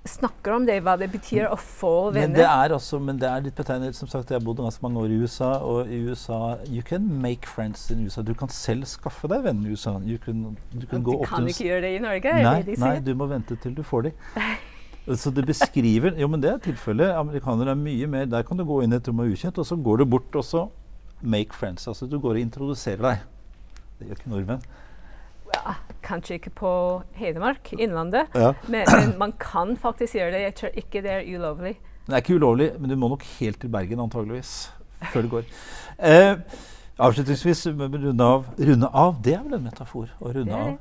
snakke 0.09 0.55
om 0.57 0.65
det, 0.69 0.79
hva 0.87 0.95
det 1.01 1.11
betyr 1.13 1.47
å 1.53 1.57
få 1.61 1.93
Men 2.15 2.33
det 2.35 2.43
venner. 2.43 2.69
er 2.69 2.75
også, 2.77 2.99
men 3.05 3.19
det 3.21 3.29
er 3.29 3.45
litt 3.45 3.57
betegnet 3.59 3.97
Som 3.99 4.09
sagt, 4.11 4.31
jeg 4.33 4.41
har 4.41 4.45
bodd 4.47 4.63
ganske 4.65 4.83
mange 4.85 5.03
år 5.03 5.13
i 5.15 5.19
USA, 5.23 5.51
og 5.65 5.93
i 5.93 6.01
USA 6.09 6.57
You 6.67 6.83
can 6.87 7.07
make 7.23 7.47
friends 7.47 7.91
in 7.95 8.03
USA. 8.07 8.25
Du 8.27 8.33
kan 8.39 8.49
selv 8.53 8.89
skaffe 8.91 9.29
deg 9.31 9.45
venner 9.47 9.69
i 9.69 9.77
USA. 9.77 9.99
You 10.01 10.19
can, 10.25 10.57
du 10.73 10.87
kan 10.91 11.05
gå 11.07 11.21
Du 11.21 11.29
kan 11.29 11.47
ikke 11.49 11.69
gjøre 11.69 11.85
det 11.87 11.93
i 11.99 12.03
Norge, 12.03 12.35
Nei, 12.49 12.57
de 12.67 12.79
nei, 12.81 12.97
du 13.05 13.15
må 13.19 13.29
vente 13.31 13.57
til 13.63 13.77
du 13.77 13.85
får 13.87 14.09
de. 14.09 14.15
Så 15.17 15.31
det 15.33 15.47
beskriver 15.49 16.19
Jo, 16.21 16.29
men 16.29 16.43
det 16.43 16.51
er 16.53 16.59
tilfellet. 16.67 17.15
Amerikanere 17.17 17.73
er 17.73 17.81
mye 17.81 18.07
mer 18.11 18.27
Der 18.29 18.43
kan 18.45 18.59
du 18.61 18.65
gå 18.69 18.83
inn 18.85 18.93
i 18.93 18.99
et 18.99 19.09
rom 19.09 19.23
og 19.25 19.31
ukjent, 19.33 19.57
og 19.59 19.65
så 19.69 19.77
går 19.77 20.03
du 20.03 20.05
bort 20.17 20.37
og 20.37 20.45
så 20.45 20.67
make 21.23 21.57
friends. 21.57 21.89
Altså 21.89 22.07
du 22.07 22.19
går 22.21 22.37
og 22.37 22.45
introduserer 22.45 23.01
deg. 23.03 23.25
Det 23.99 24.07
gjør 24.11 24.21
ikke 24.21 24.31
nordmenn. 24.35 24.67
Kanskje 26.09 26.39
ikke 26.39 26.51
på 26.57 26.71
Hedmark, 27.19 27.73
Innlandet. 27.77 28.33
Ja. 28.35 28.55
Men, 28.69 28.87
men 28.89 29.15
man 29.21 29.33
kan 29.41 29.77
faktisk 29.77 30.17
gjøre 30.17 30.33
det. 30.33 30.43
Jeg 30.47 30.55
tror 30.61 30.81
ikke 30.83 31.03
det 31.05 31.13
er 31.13 31.27
ulovlig. 31.37 31.75
Det 32.07 32.15
er 32.17 32.23
ikke 32.23 32.39
ulovlig, 32.41 32.71
men 32.81 32.91
du 32.91 32.97
må 32.97 33.11
nok 33.13 33.25
helt 33.39 33.61
til 33.61 33.69
Bergen 33.73 34.01
antageligvis 34.01 34.53
før 35.13 35.27
det 35.27 35.31
går. 35.31 35.51
Eh, 35.99 36.39
avslutningsvis, 36.99 37.67
runde 37.67 38.25
av. 38.25 38.47
Runde 38.59 38.89
av, 38.89 39.19
det 39.25 39.35
er 39.37 39.43
vel 39.45 39.59
en 39.59 39.67
metafor? 39.67 40.09
Å 40.21 40.33
runde 40.33 40.49
Det 40.49 40.57
av. 40.57 40.79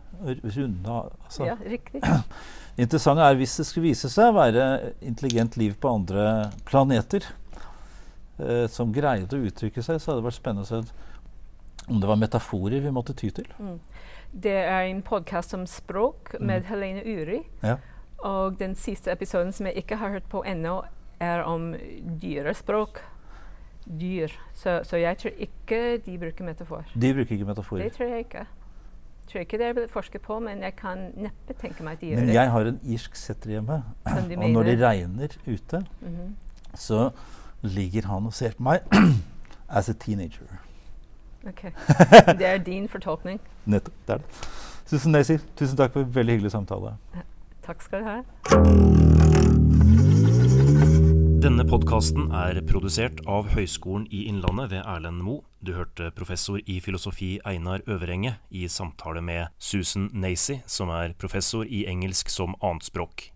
Runde 0.56 0.94
av 0.94 1.10
altså. 1.26 1.50
Ja, 1.50 1.58
riktig. 1.68 2.02
interessante 2.84 3.26
er 3.26 3.36
hvis 3.42 3.58
det 3.60 3.66
skulle 3.68 3.90
vise 3.90 4.10
seg 4.14 4.32
å 4.32 4.38
være 4.38 4.70
intelligent 5.02 5.58
liv 5.60 5.76
på 5.82 5.92
andre 5.92 6.24
planeter 6.70 7.28
eh, 8.40 8.66
som 8.72 8.94
greide 8.94 9.36
å 9.36 9.50
uttrykke 9.50 9.84
seg, 9.84 10.00
så 10.00 10.14
hadde 10.14 10.22
det 10.22 10.30
vært 10.30 10.40
spennende 10.40 10.66
å 10.66 10.72
se 10.72 10.82
om 11.88 12.02
det 12.02 12.08
var 12.10 12.20
metaforer 12.20 12.82
vi 12.84 12.92
måtte 12.92 13.16
ty 13.18 13.30
til. 13.32 13.48
Mm. 13.60 13.78
Det 14.34 14.52
er 14.54 14.82
en 14.92 15.02
podkast 15.02 15.54
om 15.54 15.66
språk 15.68 16.36
med 16.40 16.66
Helene 16.70 17.02
Uri. 17.06 17.40
Ja. 17.64 17.76
Og 18.26 18.58
den 18.60 18.76
siste 18.76 19.12
episoden 19.12 19.52
som 19.54 19.66
jeg 19.70 19.78
ikke 19.84 19.96
har 19.98 20.10
hørt 20.10 20.28
på 20.30 20.44
ennå, 20.46 20.82
er 21.20 21.42
om 21.50 21.72
dyrespråk. 22.22 23.00
Dyr. 23.88 24.28
Så, 24.54 24.82
så 24.84 24.98
jeg 25.00 25.18
tror 25.18 25.32
ikke 25.40 25.98
de 26.06 26.18
bruker 26.20 26.46
metafor. 26.46 26.84
De 26.94 27.14
bruker 27.14 27.32
ikke 27.38 27.46
Det 27.48 27.92
tror 27.96 28.08
jeg 28.12 28.20
ikke. 28.26 28.44
Jeg 29.28 29.32
tror 29.32 29.40
ikke 29.42 29.58
det 29.58 29.68
er 29.68 29.88
forsket 29.92 30.22
på, 30.22 30.40
men 30.40 30.62
jeg 30.64 30.76
kan 30.76 31.08
neppe 31.18 31.54
tenke 31.60 31.84
meg 31.84 31.94
at 31.98 32.02
de 32.02 32.08
gjør 32.12 32.16
det. 32.20 32.26
Men 32.26 32.34
jeg 32.36 32.52
har 32.52 32.70
en 32.70 32.80
irsk 32.84 33.16
setter 33.16 33.50
hjemme, 33.50 33.80
og 34.38 34.50
når 34.52 34.64
det 34.64 34.78
regner 34.82 35.38
ute, 35.48 35.86
Mhm. 36.02 36.36
så 36.76 37.10
ligger 37.64 38.06
han 38.08 38.26
og 38.26 38.34
ser 38.34 38.52
på 38.58 38.64
meg 38.64 38.80
as 39.70 39.90
a 39.90 39.94
teenager. 39.94 40.48
Ok. 41.48 41.62
Det 42.40 42.46
er 42.48 42.58
din 42.58 42.88
fortolkning. 42.92 43.40
Nettopp. 43.66 43.96
Det 44.08 44.14
er 44.14 44.18
det. 44.18 44.48
Susan 44.88 45.12
Daisy, 45.12 45.38
tusen 45.60 45.78
takk 45.78 45.94
for 45.94 46.06
en 46.06 46.16
veldig 46.16 46.38
hyggelig 46.38 46.52
samtale. 46.52 46.96
Takk 47.66 47.82
skal 47.84 48.00
du 48.00 48.08
ha. 48.08 48.22
Denne 51.44 51.64
podkasten 51.68 52.32
er 52.36 52.62
produsert 52.68 53.20
av 53.28 53.52
Høgskolen 53.52 54.08
i 54.12 54.26
Innlandet 54.32 54.72
ved 54.72 54.82
Erlend 54.84 55.22
Moe. 55.24 55.44
Du 55.60 55.74
hørte 55.76 56.10
professor 56.16 56.60
i 56.64 56.80
filosofi 56.84 57.38
Einar 57.48 57.84
Øverenge 57.88 58.38
i 58.50 58.68
samtale 58.72 59.22
med 59.22 59.52
Susan 59.60 60.10
Nacy, 60.14 60.62
som 60.66 60.90
er 60.90 61.16
professor 61.20 61.68
i 61.68 61.84
engelsk 61.92 62.32
som 62.32 62.56
annetspråk. 62.62 63.30